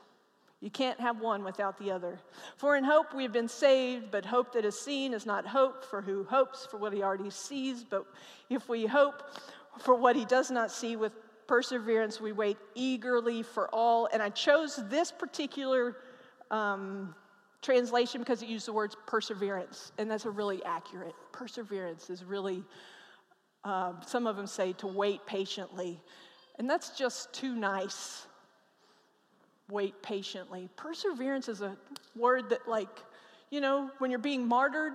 You 0.60 0.70
can't 0.70 0.98
have 1.00 1.20
one 1.20 1.44
without 1.44 1.78
the 1.78 1.90
other. 1.90 2.18
For 2.56 2.76
in 2.76 2.84
hope 2.84 3.14
we 3.14 3.22
have 3.22 3.32
been 3.32 3.48
saved, 3.48 4.10
but 4.10 4.24
hope 4.24 4.52
that 4.54 4.64
is 4.64 4.78
seen 4.78 5.12
is 5.12 5.26
not 5.26 5.46
hope, 5.46 5.84
for 5.84 6.00
who 6.00 6.24
hopes 6.24 6.66
for 6.70 6.78
what 6.78 6.92
he 6.92 7.02
already 7.02 7.30
sees? 7.30 7.84
But 7.84 8.06
if 8.48 8.68
we 8.68 8.86
hope 8.86 9.22
for 9.78 9.94
what 9.94 10.16
he 10.16 10.24
does 10.24 10.50
not 10.50 10.70
see 10.70 10.96
with 10.96 11.12
perseverance, 11.46 12.20
we 12.20 12.32
wait 12.32 12.56
eagerly 12.74 13.42
for 13.42 13.68
all. 13.74 14.08
And 14.12 14.22
I 14.22 14.30
chose 14.30 14.80
this 14.88 15.12
particular 15.12 15.96
um, 16.50 17.14
translation 17.60 18.20
because 18.20 18.42
it 18.42 18.48
used 18.48 18.66
the 18.66 18.72
words 18.72 18.96
perseverance, 19.06 19.92
and 19.98 20.10
that's 20.10 20.24
a 20.24 20.30
really 20.30 20.64
accurate. 20.64 21.14
Perseverance 21.32 22.08
is 22.08 22.24
really, 22.24 22.64
uh, 23.64 23.92
some 24.06 24.26
of 24.26 24.36
them 24.36 24.46
say 24.46 24.72
to 24.74 24.86
wait 24.86 25.20
patiently, 25.26 26.00
and 26.58 26.68
that's 26.68 26.90
just 26.90 27.32
too 27.34 27.54
nice 27.54 28.26
wait 29.70 30.00
patiently. 30.02 30.68
Perseverance 30.76 31.48
is 31.48 31.60
a 31.60 31.76
word 32.14 32.50
that, 32.50 32.68
like, 32.68 33.02
you 33.50 33.60
know, 33.60 33.90
when 33.98 34.10
you're 34.10 34.18
being 34.18 34.46
martyred, 34.46 34.94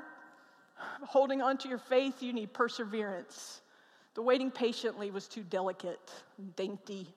holding 1.04 1.42
on 1.42 1.58
to 1.60 1.70
your 1.70 1.78
faith, 1.78 2.22
you 2.22 2.34
need 2.34 2.54
perseverance. 2.54 3.62
The 4.14 4.22
waiting 4.22 4.52
patiently 4.52 5.12
was 5.12 5.28
too 5.28 5.44
delicate, 5.44 6.12
dainty. 6.56 7.08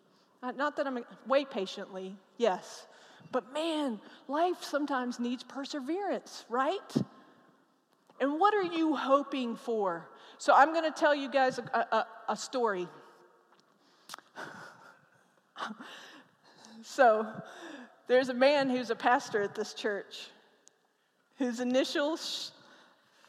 Uh, 0.42 0.52
not 0.52 0.76
that 0.76 0.86
I'm, 0.86 1.04
wait 1.26 1.50
patiently, 1.50 2.16
yes. 2.36 2.86
But 3.32 3.52
man, 3.52 3.98
life 4.28 4.62
sometimes 4.62 5.18
needs 5.18 5.42
perseverance, 5.42 6.44
right? 6.48 6.94
And 8.20 8.38
what 8.38 8.54
are 8.54 8.62
you 8.62 8.94
hoping 8.94 9.56
for? 9.56 10.08
So 10.38 10.54
I'm 10.54 10.72
going 10.72 10.84
to 10.84 10.96
tell 10.96 11.14
you 11.14 11.30
guys 11.30 11.58
a, 11.58 11.78
a, 11.78 12.06
a 12.28 12.36
story. 12.36 12.86
So 16.84 17.26
there's 18.08 18.28
a 18.28 18.34
man 18.34 18.68
who's 18.68 18.90
a 18.90 18.94
pastor 18.94 19.42
at 19.42 19.54
this 19.54 19.72
church 19.72 20.28
whose 21.38 21.58
initials 21.58 22.52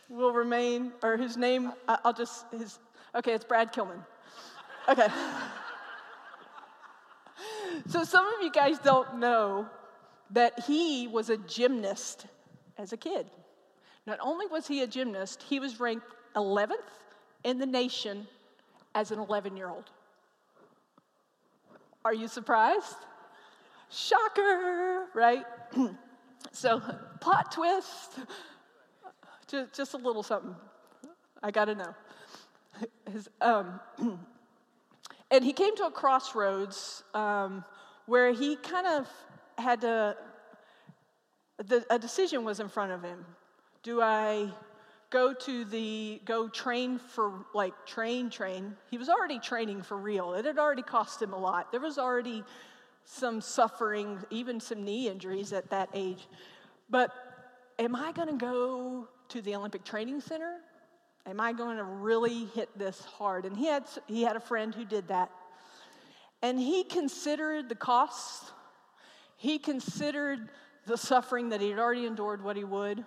will 0.10 0.34
remain, 0.34 0.92
or 1.02 1.16
whose 1.16 1.38
name, 1.38 1.72
I'll 1.88 2.14
just, 2.14 2.46
his, 2.52 2.78
okay, 3.16 3.34
it's 3.34 3.46
Brad 3.46 3.74
Kilman. 3.74 4.06
Okay. 4.90 5.08
so 7.88 8.04
some 8.04 8.28
of 8.28 8.44
you 8.44 8.52
guys 8.52 8.78
don't 8.80 9.20
know 9.20 9.68
that 10.32 10.60
he 10.68 11.08
was 11.08 11.30
a 11.30 11.38
gymnast 11.38 12.26
as 12.78 12.92
a 12.92 12.98
kid. 12.98 13.26
Not 14.06 14.20
only 14.22 14.48
was 14.48 14.68
he 14.68 14.82
a 14.82 14.88
gymnast, 14.88 15.42
he 15.42 15.62
was 15.62 15.80
ranked 15.80 16.06
11th 16.36 16.74
in 17.46 17.58
the 17.58 17.66
nation 17.66 18.28
as 18.94 19.12
an 19.12 19.20
11 19.20 19.56
year 19.56 19.70
old. 19.70 19.90
Are 22.04 22.14
you 22.14 22.28
surprised? 22.28 22.98
Shocker, 23.90 25.08
right? 25.14 25.46
so, 26.52 26.82
plot 27.20 27.52
twist. 27.52 28.20
Just, 29.48 29.74
just 29.74 29.94
a 29.94 29.98
little 29.98 30.24
something. 30.24 30.56
I 31.44 31.52
got 31.52 31.66
to 31.66 31.76
know. 31.76 31.94
His, 33.12 33.30
um, 33.42 33.80
and 35.32 35.44
he 35.44 35.54
came 35.54 35.76
to 35.78 35.86
a 35.86 35.92
crossroads 35.92 37.04
um, 37.14 37.64
where 38.08 38.34
he 38.34 38.56
kind 38.56 38.88
of 38.88 39.08
had 39.58 39.82
to, 39.82 40.18
the, 41.58 41.86
a 41.90 42.00
decision 42.00 42.44
was 42.44 42.60
in 42.60 42.68
front 42.68 42.92
of 42.92 43.04
him. 43.04 43.26
Do 43.84 44.02
I 44.02 44.50
go 45.12 45.34
to 45.34 45.66
the, 45.66 46.20
go 46.26 46.50
train 46.50 46.98
for, 46.98 47.46
like, 47.54 47.74
train, 47.86 48.32
train? 48.32 48.76
He 48.90 48.98
was 48.98 49.08
already 49.08 49.40
training 49.40 49.84
for 49.84 49.98
real. 49.98 50.34
It 50.34 50.46
had 50.46 50.58
already 50.58 50.82
cost 50.82 51.22
him 51.22 51.34
a 51.34 51.38
lot. 51.38 51.72
There 51.72 51.80
was 51.80 52.00
already 52.00 52.44
some 53.06 53.40
suffering, 53.40 54.20
even 54.30 54.60
some 54.60 54.84
knee 54.84 55.08
injuries 55.08 55.54
at 55.54 55.70
that 55.70 55.90
age. 55.94 56.28
But 56.90 57.12
am 57.80 57.96
I 57.96 58.12
going 58.12 58.28
to 58.28 58.36
go 58.38 59.08
to 59.30 59.42
the 59.42 59.56
Olympic 59.56 59.84
Training 59.84 60.22
Center? 60.22 60.58
Am 61.28 61.40
I 61.40 61.54
going 61.54 61.78
to 61.78 61.84
really 61.84 62.46
hit 62.46 62.70
this 62.78 63.00
hard? 63.04 63.46
And 63.46 63.56
he 63.56 63.66
had, 63.66 63.86
he 64.08 64.24
had 64.24 64.36
a 64.36 64.40
friend 64.40 64.74
who 64.76 64.86
did 64.86 65.08
that. 65.08 65.32
And 66.42 66.60
he 66.60 66.84
considered 66.84 67.70
the 67.70 67.76
costs, 67.76 68.52
he 69.38 69.58
considered 69.58 70.50
the 70.86 70.98
suffering 70.98 71.50
that 71.50 71.62
he 71.62 71.70
had 71.70 71.80
already 71.80 72.06
endured, 72.06 72.44
what 72.44 72.56
he 72.56 72.64
would. 72.64 73.04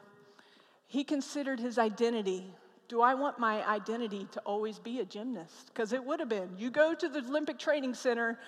He 0.86 1.04
considered 1.04 1.60
his 1.60 1.78
identity. 1.78 2.44
Do 2.88 3.02
I 3.02 3.14
want 3.14 3.38
my 3.38 3.64
identity 3.68 4.26
to 4.32 4.40
always 4.40 4.78
be 4.78 5.00
a 5.00 5.04
gymnast? 5.04 5.66
Because 5.66 5.92
it 5.92 6.02
would 6.02 6.18
have 6.18 6.28
been. 6.28 6.48
You 6.58 6.70
go 6.70 6.94
to 6.94 7.08
the 7.08 7.20
Olympic 7.20 7.58
Training 7.58 7.94
Center 7.94 8.38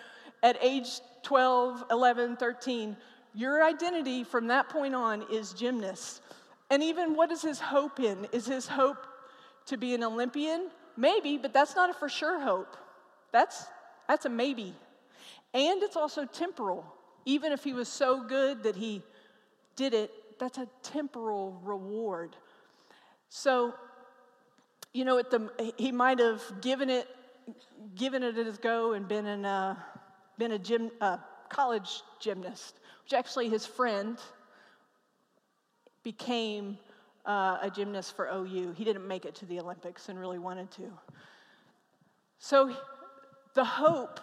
at 0.42 0.56
age 0.62 1.00
12, 1.22 1.84
11, 1.90 2.36
13, 2.36 2.96
your 3.34 3.62
identity 3.62 4.24
from 4.24 4.48
that 4.48 4.68
point 4.68 4.94
on 4.94 5.24
is 5.30 5.52
gymnast. 5.52 6.22
And 6.70 6.82
even 6.82 7.14
what 7.14 7.30
is 7.30 7.42
his 7.42 7.60
hope 7.60 8.00
in? 8.00 8.26
Is 8.32 8.46
his 8.46 8.66
hope 8.66 9.06
to 9.66 9.76
be 9.76 9.94
an 9.94 10.02
Olympian? 10.02 10.70
Maybe, 10.96 11.36
but 11.36 11.52
that's 11.52 11.76
not 11.76 11.90
a 11.90 11.94
for 11.94 12.08
sure 12.08 12.40
hope. 12.40 12.76
That's, 13.32 13.66
that's 14.08 14.24
a 14.26 14.28
maybe. 14.28 14.74
And 15.54 15.82
it's 15.82 15.96
also 15.96 16.24
temporal. 16.24 16.84
Even 17.24 17.52
if 17.52 17.64
he 17.64 17.72
was 17.72 17.88
so 17.88 18.24
good 18.24 18.62
that 18.62 18.76
he 18.76 19.02
did 19.76 19.94
it, 19.94 20.12
that's 20.38 20.58
a 20.58 20.68
temporal 20.82 21.60
reward. 21.64 22.34
So, 23.28 23.74
you 24.92 25.04
know, 25.04 25.22
the, 25.30 25.72
he 25.76 25.92
might 25.92 26.18
have 26.18 26.42
given 26.60 26.90
it, 26.90 27.06
given 27.94 28.22
it 28.22 28.36
his 28.36 28.58
go 28.58 28.92
and 28.92 29.06
been, 29.06 29.26
in 29.26 29.44
a, 29.44 29.76
been 30.40 30.52
a 30.52 30.58
gym, 30.58 30.90
uh, 31.02 31.18
college 31.50 32.02
gymnast, 32.18 32.80
which 33.04 33.12
actually 33.12 33.50
his 33.50 33.66
friend 33.66 34.18
became 36.02 36.78
uh, 37.26 37.58
a 37.60 37.70
gymnast 37.70 38.16
for 38.16 38.26
OU. 38.26 38.72
He 38.72 38.82
didn't 38.82 39.06
make 39.06 39.26
it 39.26 39.34
to 39.36 39.46
the 39.46 39.60
Olympics 39.60 40.08
and 40.08 40.18
really 40.18 40.38
wanted 40.38 40.70
to. 40.72 40.90
So 42.38 42.74
the 43.52 43.64
hope, 43.64 44.18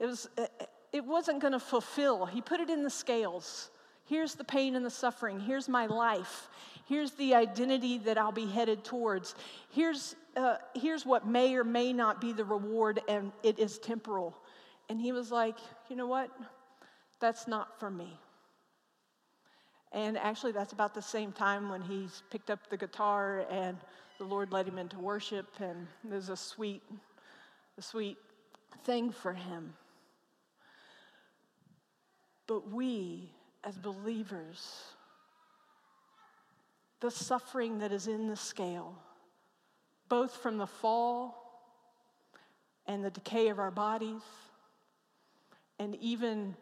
it, 0.00 0.06
was, 0.06 0.28
it 0.92 1.04
wasn't 1.04 1.40
going 1.40 1.52
to 1.52 1.60
fulfill. 1.60 2.26
He 2.26 2.40
put 2.40 2.58
it 2.58 2.68
in 2.68 2.82
the 2.82 2.90
scales. 2.90 3.70
Here's 4.06 4.34
the 4.34 4.42
pain 4.42 4.74
and 4.74 4.84
the 4.84 4.90
suffering. 4.90 5.38
Here's 5.38 5.68
my 5.68 5.86
life. 5.86 6.48
Here's 6.86 7.12
the 7.12 7.36
identity 7.36 7.98
that 7.98 8.18
I'll 8.18 8.32
be 8.32 8.46
headed 8.46 8.82
towards. 8.82 9.36
Here's, 9.70 10.16
uh, 10.36 10.56
here's 10.74 11.06
what 11.06 11.24
may 11.24 11.54
or 11.54 11.62
may 11.62 11.92
not 11.92 12.20
be 12.20 12.32
the 12.32 12.44
reward, 12.44 13.00
and 13.08 13.30
it 13.44 13.60
is 13.60 13.78
temporal. 13.78 14.36
And 14.90 15.00
he 15.00 15.12
was 15.12 15.30
like, 15.30 15.54
you 15.88 15.94
know 15.94 16.08
what? 16.08 16.30
That's 17.20 17.46
not 17.46 17.78
for 17.78 17.88
me. 17.88 18.18
And 19.92 20.18
actually, 20.18 20.50
that's 20.50 20.72
about 20.72 20.94
the 20.94 21.00
same 21.00 21.30
time 21.30 21.68
when 21.68 21.80
he's 21.80 22.24
picked 22.28 22.50
up 22.50 22.68
the 22.68 22.76
guitar 22.76 23.46
and 23.48 23.78
the 24.18 24.24
Lord 24.24 24.50
led 24.50 24.66
him 24.66 24.78
into 24.78 24.98
worship, 24.98 25.46
and 25.60 25.86
there's 26.02 26.28
a 26.28 26.36
sweet, 26.36 26.82
a 27.78 27.82
sweet 27.82 28.18
thing 28.84 29.12
for 29.12 29.32
him. 29.32 29.74
But 32.48 32.68
we, 32.72 33.30
as 33.62 33.78
believers, 33.78 34.82
the 36.98 37.12
suffering 37.12 37.78
that 37.78 37.92
is 37.92 38.08
in 38.08 38.26
the 38.26 38.36
scale, 38.36 38.96
both 40.08 40.34
from 40.34 40.58
the 40.58 40.66
fall 40.66 41.62
and 42.86 43.04
the 43.04 43.10
decay 43.10 43.48
of 43.48 43.60
our 43.60 43.70
bodies, 43.70 44.22
and 45.80 45.96
even 45.96 46.54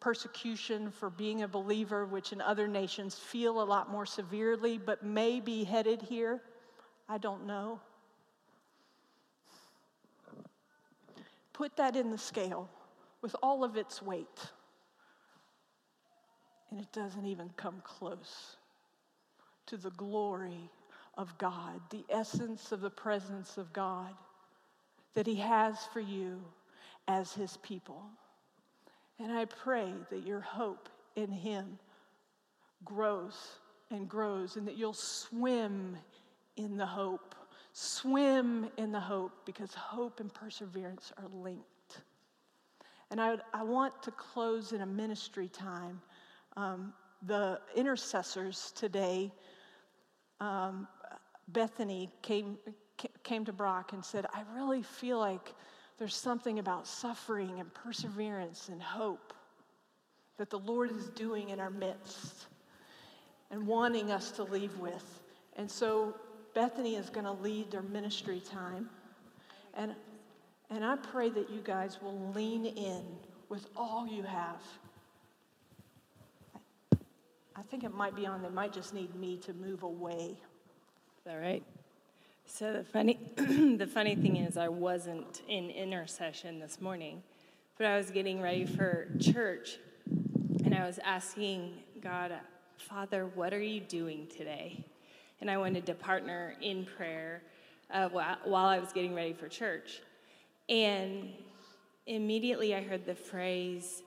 persecution 0.00 0.90
for 0.90 1.10
being 1.10 1.42
a 1.42 1.48
believer, 1.48 2.06
which 2.06 2.32
in 2.32 2.40
other 2.40 2.66
nations 2.66 3.14
feel 3.14 3.62
a 3.62 3.62
lot 3.62 3.90
more 3.90 4.06
severely, 4.06 4.78
but 4.78 5.04
may 5.04 5.40
be 5.40 5.62
headed 5.62 6.00
here. 6.00 6.40
I 7.06 7.18
don't 7.18 7.46
know. 7.46 7.78
Put 11.52 11.76
that 11.76 11.96
in 11.96 12.10
the 12.10 12.18
scale 12.18 12.68
with 13.20 13.36
all 13.42 13.62
of 13.62 13.76
its 13.76 14.00
weight, 14.00 14.40
and 16.70 16.80
it 16.80 16.90
doesn't 16.92 17.26
even 17.26 17.50
come 17.56 17.82
close 17.84 18.56
to 19.66 19.76
the 19.76 19.90
glory 19.90 20.70
of 21.18 21.36
God, 21.36 21.78
the 21.90 22.04
essence 22.08 22.72
of 22.72 22.80
the 22.80 22.90
presence 22.90 23.58
of 23.58 23.70
God 23.74 24.14
that 25.12 25.26
He 25.26 25.36
has 25.36 25.76
for 25.92 26.00
you 26.00 26.40
as 27.06 27.34
His 27.34 27.58
people. 27.58 28.02
And 29.18 29.32
I 29.32 29.44
pray 29.44 29.92
that 30.10 30.26
your 30.26 30.40
hope 30.40 30.88
in 31.16 31.30
Him 31.30 31.78
grows 32.84 33.58
and 33.90 34.08
grows, 34.08 34.56
and 34.56 34.66
that 34.66 34.76
you'll 34.76 34.92
swim 34.92 35.96
in 36.56 36.76
the 36.76 36.86
hope. 36.86 37.34
Swim 37.72 38.68
in 38.76 38.92
the 38.92 39.00
hope 39.00 39.32
because 39.44 39.74
hope 39.74 40.20
and 40.20 40.32
perseverance 40.32 41.12
are 41.18 41.28
linked. 41.32 41.66
And 43.10 43.20
I, 43.20 43.36
I 43.52 43.62
want 43.62 44.02
to 44.04 44.10
close 44.10 44.72
in 44.72 44.80
a 44.80 44.86
ministry 44.86 45.48
time. 45.48 46.00
Um, 46.56 46.94
the 47.26 47.60
intercessors 47.76 48.72
today, 48.74 49.30
um, 50.40 50.88
Bethany 51.48 52.10
came, 52.22 52.56
came 53.22 53.44
to 53.44 53.52
Brock 53.52 53.92
and 53.92 54.04
said, 54.04 54.26
I 54.32 54.42
really 54.54 54.82
feel 54.82 55.18
like 55.18 55.54
there's 56.02 56.16
something 56.16 56.58
about 56.58 56.84
suffering 56.84 57.60
and 57.60 57.72
perseverance 57.74 58.68
and 58.70 58.82
hope 58.82 59.32
that 60.36 60.50
the 60.50 60.58
Lord 60.58 60.90
is 60.90 61.06
doing 61.10 61.50
in 61.50 61.60
our 61.60 61.70
midst 61.70 62.46
and 63.52 63.64
wanting 63.64 64.10
us 64.10 64.32
to 64.32 64.42
leave 64.42 64.76
with. 64.80 65.20
And 65.56 65.70
so 65.70 66.16
Bethany 66.56 66.96
is 66.96 67.08
going 67.08 67.26
to 67.26 67.30
lead 67.30 67.70
their 67.70 67.82
ministry 67.82 68.40
time. 68.40 68.90
And, 69.74 69.94
and 70.70 70.84
I 70.84 70.96
pray 70.96 71.30
that 71.30 71.48
you 71.48 71.60
guys 71.62 72.02
will 72.02 72.32
lean 72.34 72.66
in 72.66 73.04
with 73.48 73.68
all 73.76 74.04
you 74.04 74.24
have. 74.24 74.60
I 77.54 77.62
think 77.70 77.84
it 77.84 77.94
might 77.94 78.16
be 78.16 78.26
on. 78.26 78.42
They 78.42 78.48
might 78.48 78.72
just 78.72 78.92
need 78.92 79.14
me 79.14 79.36
to 79.36 79.54
move 79.54 79.84
away. 79.84 80.36
All 81.30 81.38
right. 81.38 81.62
So 82.54 82.70
the 82.70 82.84
funny, 82.84 83.18
the 83.36 83.86
funny 83.86 84.14
thing 84.14 84.36
is, 84.36 84.58
I 84.58 84.68
wasn't 84.68 85.40
in 85.48 85.70
intercession 85.70 86.58
this 86.58 86.82
morning, 86.82 87.22
but 87.78 87.86
I 87.86 87.96
was 87.96 88.10
getting 88.10 88.42
ready 88.42 88.66
for 88.66 89.08
church, 89.18 89.78
and 90.62 90.74
I 90.74 90.86
was 90.86 91.00
asking 91.02 91.72
God, 92.02 92.30
Father, 92.76 93.24
what 93.34 93.54
are 93.54 93.62
you 93.62 93.80
doing 93.80 94.26
today? 94.26 94.84
And 95.40 95.50
I 95.50 95.56
wanted 95.56 95.86
to 95.86 95.94
partner 95.94 96.54
in 96.60 96.84
prayer 96.84 97.42
uh, 97.90 98.10
while 98.10 98.66
I 98.66 98.78
was 98.78 98.92
getting 98.92 99.14
ready 99.14 99.32
for 99.32 99.48
church, 99.48 100.02
and 100.68 101.30
immediately 102.06 102.74
I 102.74 102.82
heard 102.82 103.06
the 103.06 103.14
phrase, 103.14 104.02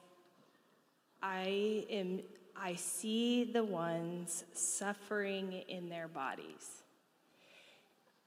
"I 1.20 1.88
am." 1.90 2.22
I 2.56 2.76
see 2.76 3.44
the 3.44 3.64
ones 3.64 4.46
suffering 4.54 5.64
in 5.68 5.90
their 5.90 6.08
bodies. 6.08 6.85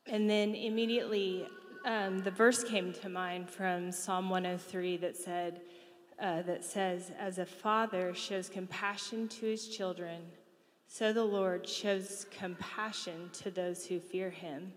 And 0.09 0.29
then 0.29 0.55
immediately, 0.55 1.47
um, 1.85 2.23
the 2.23 2.31
verse 2.31 2.65
came 2.65 2.95
to 2.95 3.11
mind 3.11 3.51
from 3.51 3.93
Psalm 3.93 4.31
103 4.31 4.97
that 4.99 5.17
said, 5.17 5.61
uh, 6.19 6.43
that 6.43 6.65
says, 6.65 7.13
"As 7.19 7.39
a 7.39 7.45
father 7.45 8.15
shows 8.15 8.49
compassion 8.49 9.29
to 9.29 9.47
his 9.47 9.69
children, 9.69 10.33
so 10.87 11.13
the 11.13 11.25
Lord 11.25 11.69
shows 11.69 12.27
compassion 12.31 13.31
to 13.35 13.51
those 13.51 13.87
who 13.87 14.01
fear 14.01 14.31
Him." 14.31 14.73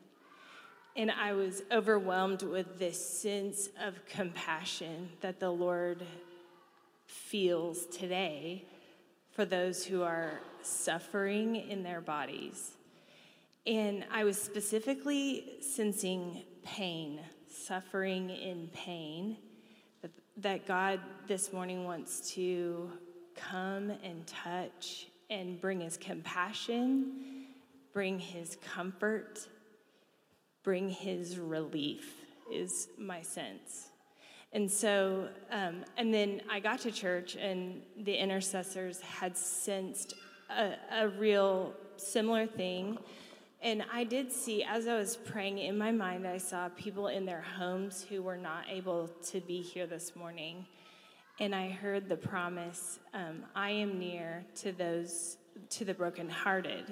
And 0.98 1.10
I 1.10 1.32
was 1.32 1.64
overwhelmed 1.72 2.44
with 2.44 2.78
this 2.78 3.00
sense 3.04 3.70
of 3.80 4.06
compassion 4.06 5.14
that 5.22 5.40
the 5.40 5.52
Lord 5.52 6.06
feels 7.06 7.86
today 7.86 8.66
for 9.32 9.46
those 9.46 9.86
who 9.86 10.04
are 10.04 10.42
suffering 10.62 11.56
in 11.56 11.84
their 11.84 12.02
bodies. 12.02 12.76
And 13.68 14.06
I 14.12 14.24
was 14.24 14.42
specifically 14.42 15.58
sensing 15.62 16.44
pain, 16.64 17.20
suffering 17.48 18.32
in 18.32 18.70
pain. 18.74 19.38
that 20.38 20.66
God 20.66 21.00
this 21.28 21.54
morning 21.54 21.84
wants 21.84 22.32
to 22.32 22.90
come 23.36 23.92
and 24.04 24.26
touch 24.26 25.08
and 25.30 25.62
bring 25.62 25.80
his 25.80 25.98
compassion, 25.98 27.46
bring 27.94 28.18
his 28.18 28.58
comfort, 28.74 29.48
bring 30.64 30.90
his 30.90 31.38
relief, 31.38 32.16
is 32.52 32.88
my 32.98 33.22
sense. 33.22 33.90
And 34.54 34.70
so, 34.70 35.30
um, 35.52 35.86
and 35.98 36.14
then 36.14 36.42
I 36.50 36.60
got 36.60 36.80
to 36.80 36.92
church, 36.92 37.36
and 37.36 37.82
the 37.98 38.14
intercessors 38.14 39.00
had 39.02 39.38
sensed 39.38 40.16
a, 40.50 40.74
a 40.92 41.10
real 41.10 41.74
similar 41.98 42.48
thing. 42.48 42.98
And 43.64 43.86
I 43.94 44.04
did 44.06 44.32
see, 44.32 44.64
as 44.64 44.88
I 44.88 44.96
was 44.96 45.16
praying 45.16 45.60
in 45.60 45.78
my 45.78 45.92
mind, 45.92 46.28
I 46.28 46.38
saw 46.38 46.70
people 46.70 47.08
in 47.08 47.26
their 47.26 47.42
homes 47.42 48.04
who 48.10 48.24
were 48.24 48.38
not 48.38 48.64
able 48.68 49.08
to 49.28 49.40
be 49.40 49.62
here 49.62 49.86
this 49.86 50.16
morning. 50.16 50.66
And 51.40 51.54
I 51.54 51.70
heard 51.70 52.10
the 52.10 52.18
promise 52.18 53.00
um, 53.14 53.44
I 53.56 53.70
am 53.70 54.00
near 54.00 54.44
to 54.58 54.72
those, 54.72 55.38
to 55.70 55.86
the 55.86 55.94
brokenhearted. 55.94 56.92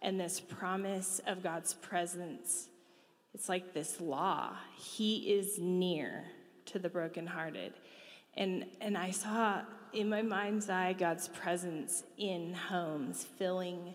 And 0.00 0.20
this 0.20 0.38
promise 0.38 1.20
of 1.26 1.42
God's 1.42 1.74
presence, 1.74 2.68
it's 3.34 3.48
like 3.48 3.74
this 3.74 4.00
law. 4.00 4.52
He 4.76 5.32
is 5.32 5.58
near 5.58 6.24
to 6.66 6.78
the 6.78 6.88
brokenhearted. 6.88 7.72
And, 8.36 8.66
and 8.80 8.96
I 8.96 9.10
saw 9.10 9.62
in 9.92 10.08
my 10.08 10.22
mind's 10.22 10.70
eye 10.70 10.92
God's 10.92 11.26
presence 11.26 12.04
in 12.16 12.54
homes, 12.54 13.26
filling 13.38 13.94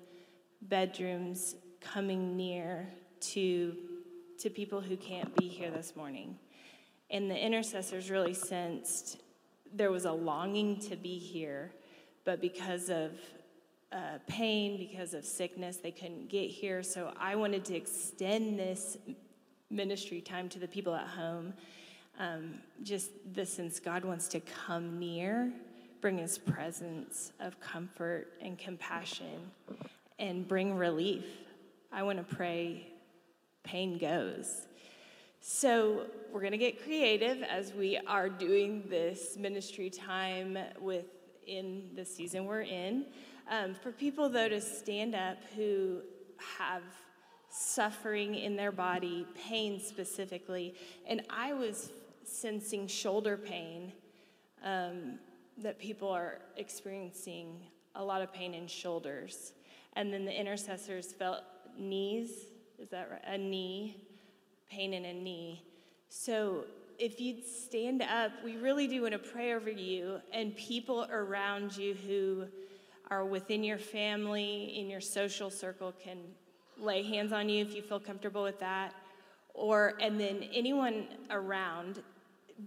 bedrooms, 0.62 1.56
coming 1.82 2.38
near 2.38 2.88
to, 3.20 3.76
to 4.40 4.50
people 4.50 4.80
who 4.80 4.96
can't 4.96 5.36
be 5.36 5.48
here 5.48 5.70
this 5.70 5.96
morning. 5.96 6.38
And 7.10 7.30
the 7.30 7.38
intercessors 7.38 8.10
really 8.10 8.34
sensed 8.34 9.18
there 9.74 9.92
was 9.92 10.06
a 10.06 10.12
longing 10.12 10.80
to 10.80 10.96
be 10.96 11.18
here, 11.18 11.72
but 12.26 12.42
because 12.42 12.90
of 12.90 13.12
uh, 13.92 14.20
pain, 14.28 14.78
because 14.78 15.14
of 15.14 15.26
sickness, 15.26 15.78
they 15.78 15.92
couldn't 15.92 16.30
get 16.30 16.50
here. 16.50 16.84
So 16.84 17.14
I 17.20 17.36
wanted 17.36 17.66
to 17.66 17.76
extend 17.76 18.60
this 18.60 18.98
ministry 19.70 20.22
time 20.22 20.50
to 20.50 20.60
the 20.60 20.68
people 20.68 20.94
at 20.94 21.08
home 21.08 21.54
um, 22.20 22.56
just 22.84 23.12
the 23.34 23.46
sense 23.46 23.80
God 23.80 24.06
wants 24.06 24.28
to 24.30 24.40
come 24.40 25.00
near, 25.00 25.52
bring 26.02 26.18
his 26.18 26.38
presence 26.38 27.32
of 27.40 27.60
comfort 27.60 28.34
and 28.42 28.58
compassion, 28.58 29.52
and 30.20 30.48
bring 30.48 30.76
relief. 30.76 31.26
I 31.94 32.04
want 32.04 32.18
to 32.20 32.36
pray 32.36 32.88
pain 33.64 33.98
goes. 33.98 34.68
So, 35.42 36.06
we're 36.32 36.40
going 36.40 36.54
to 36.54 36.58
get 36.58 36.82
creative 36.84 37.44
as 37.44 37.74
we 37.74 37.98
are 38.08 38.30
doing 38.30 38.86
this 38.90 39.36
ministry 39.38 39.90
time 39.90 40.58
within 40.80 41.90
the 41.94 42.06
season 42.06 42.46
we're 42.46 42.62
in. 42.62 43.08
Um, 43.50 43.74
for 43.74 43.92
people, 43.92 44.30
though, 44.30 44.48
to 44.48 44.62
stand 44.62 45.16
up 45.16 45.38
who 45.58 46.00
have 46.58 46.84
suffering 47.50 48.36
in 48.36 48.56
their 48.56 48.72
body, 48.72 49.26
pain 49.36 49.82
specifically. 49.82 50.76
And 51.06 51.24
I 51.30 51.52
was 51.52 51.92
sensing 52.24 52.88
shoulder 52.88 53.36
pain, 53.36 53.92
um, 54.64 55.20
that 55.58 55.78
people 55.78 56.08
are 56.08 56.40
experiencing 56.56 57.60
a 57.96 58.04
lot 58.04 58.22
of 58.22 58.32
pain 58.32 58.54
in 58.54 58.68
shoulders. 58.68 59.52
And 59.94 60.14
then 60.14 60.24
the 60.24 60.40
intercessors 60.40 61.12
felt 61.12 61.44
knees, 61.78 62.30
is 62.80 62.90
that 62.90 63.10
right? 63.12 63.22
A 63.26 63.38
knee, 63.38 63.98
pain 64.70 64.94
in 64.94 65.06
a 65.06 65.14
knee. 65.14 65.64
So 66.10 66.66
if 67.00 67.20
you'd 67.20 67.46
stand 67.46 68.02
up, 68.02 68.32
we 68.44 68.58
really 68.58 68.88
do 68.88 69.02
want 69.02 69.14
to 69.14 69.20
pray 69.20 69.54
over 69.54 69.70
you 69.70 70.20
and 70.32 70.56
people 70.56 71.08
around 71.12 71.76
you 71.76 71.96
who 71.96 72.46
are 73.10 73.26
within 73.26 73.64
your 73.64 73.78
family, 73.78 74.78
in 74.78 74.90
your 74.90 75.02
social 75.02 75.50
circle, 75.50 75.94
can 76.04 76.18
lay 76.78 77.04
hands 77.04 77.34
on 77.34 77.50
you 77.50 77.64
if 77.64 77.76
you 77.76 77.82
feel 77.82 78.00
comfortable 78.00 78.44
with 78.44 78.60
that. 78.60 78.94
Or, 79.54 79.96
and 80.00 80.20
then 80.20 80.44
anyone 80.54 81.08
around, 81.30 82.02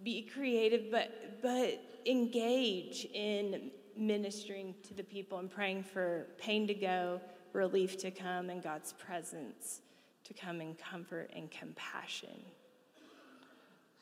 be 0.03 0.23
creative, 0.23 0.91
but, 0.91 1.41
but 1.41 1.81
engage 2.05 3.07
in 3.15 3.71
ministering 3.97 4.75
to 4.89 4.95
the 4.95 5.05
people 5.05 5.39
and 5.39 5.51
praying 5.51 5.83
for 5.83 6.27
pain 6.39 6.67
to 6.67 6.75
go, 6.75 7.21
relief 7.55 7.97
to 7.99 8.11
come, 8.11 8.51
and 8.51 8.63
God's 8.63 8.93
presence 8.93 9.81
to 10.25 10.35
come 10.35 10.61
in 10.61 10.75
comfort 10.75 11.31
and 11.35 11.51
compassion. 11.51 12.43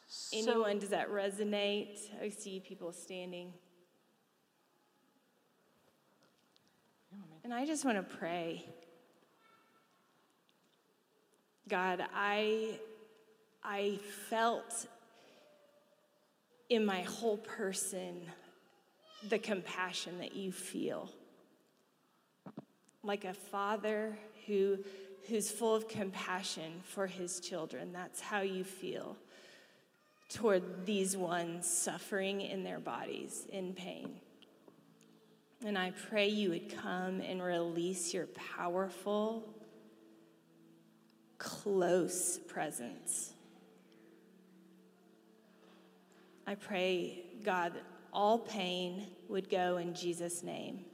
So, 0.06 0.38
Anyone, 0.38 0.78
does 0.78 0.90
that 0.90 1.10
resonate? 1.10 1.98
I 2.22 2.28
see 2.28 2.60
people 2.60 2.92
standing. 2.92 3.52
And 7.44 7.52
I 7.52 7.66
just 7.66 7.84
want 7.84 7.96
to 7.96 8.16
pray. 8.16 8.64
God, 11.68 12.04
I, 12.14 12.78
I 13.64 13.98
felt 14.28 14.86
in 16.68 16.84
my 16.84 17.02
whole 17.02 17.38
person 17.38 18.20
the 19.28 19.38
compassion 19.38 20.18
that 20.18 20.34
you 20.36 20.52
feel. 20.52 21.10
Like 23.02 23.24
a 23.24 23.34
father 23.34 24.16
who, 24.46 24.78
who's 25.28 25.50
full 25.50 25.74
of 25.74 25.88
compassion 25.88 26.80
for 26.84 27.06
his 27.06 27.40
children. 27.40 27.92
That's 27.92 28.20
how 28.20 28.42
you 28.42 28.64
feel 28.64 29.16
toward 30.28 30.86
these 30.86 31.16
ones 31.16 31.68
suffering 31.68 32.40
in 32.40 32.64
their 32.64 32.78
bodies 32.78 33.46
in 33.50 33.74
pain. 33.74 34.20
And 35.64 35.78
I 35.78 35.92
pray 36.08 36.28
you 36.28 36.50
would 36.50 36.76
come 36.76 37.20
and 37.20 37.42
release 37.42 38.14
your 38.14 38.26
powerful, 38.26 39.44
close 41.38 42.38
presence 42.38 43.32
I 46.46 46.56
pray, 46.56 47.24
God, 47.44 47.72
all 48.12 48.38
pain 48.38 49.06
would 49.28 49.48
go 49.48 49.76
in 49.76 49.94
Jesus' 49.94 50.42
name. 50.42 50.84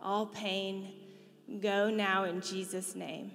All 0.00 0.26
pain, 0.26 0.92
go 1.60 1.90
now 1.90 2.24
in 2.24 2.40
Jesus' 2.40 2.94
name. 2.94 3.32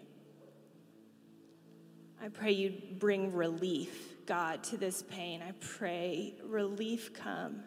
I 2.22 2.30
pray 2.30 2.52
you 2.52 2.74
bring 3.00 3.34
relief, 3.34 4.26
God, 4.26 4.64
to 4.66 4.78
this 4.78 5.04
pain. 5.04 5.42
I 5.42 5.52
pray 5.60 6.36
relief 6.46 7.14
come. 7.14 7.64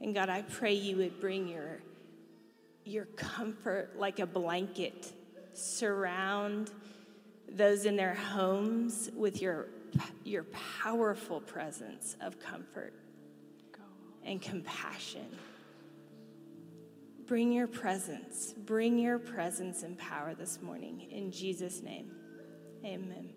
And 0.00 0.14
God, 0.14 0.28
I 0.28 0.42
pray 0.42 0.74
you 0.74 0.96
would 0.98 1.20
bring 1.20 1.48
your, 1.48 1.80
your 2.84 3.06
comfort 3.06 3.98
like 3.98 4.18
a 4.20 4.26
blanket, 4.26 5.12
surround 5.52 6.70
those 7.50 7.86
in 7.86 7.96
their 7.96 8.14
homes 8.14 9.10
with 9.14 9.42
your 9.42 9.66
your 10.24 10.44
powerful 10.80 11.40
presence 11.40 12.16
of 12.20 12.38
comfort 12.40 12.94
and 14.24 14.40
compassion. 14.40 15.26
Bring 17.32 17.50
your 17.50 17.66
presence, 17.66 18.52
bring 18.52 18.98
your 18.98 19.18
presence 19.18 19.84
and 19.84 19.96
power 19.96 20.34
this 20.34 20.60
morning. 20.60 21.08
In 21.10 21.32
Jesus' 21.32 21.80
name, 21.80 22.10
amen. 22.84 23.30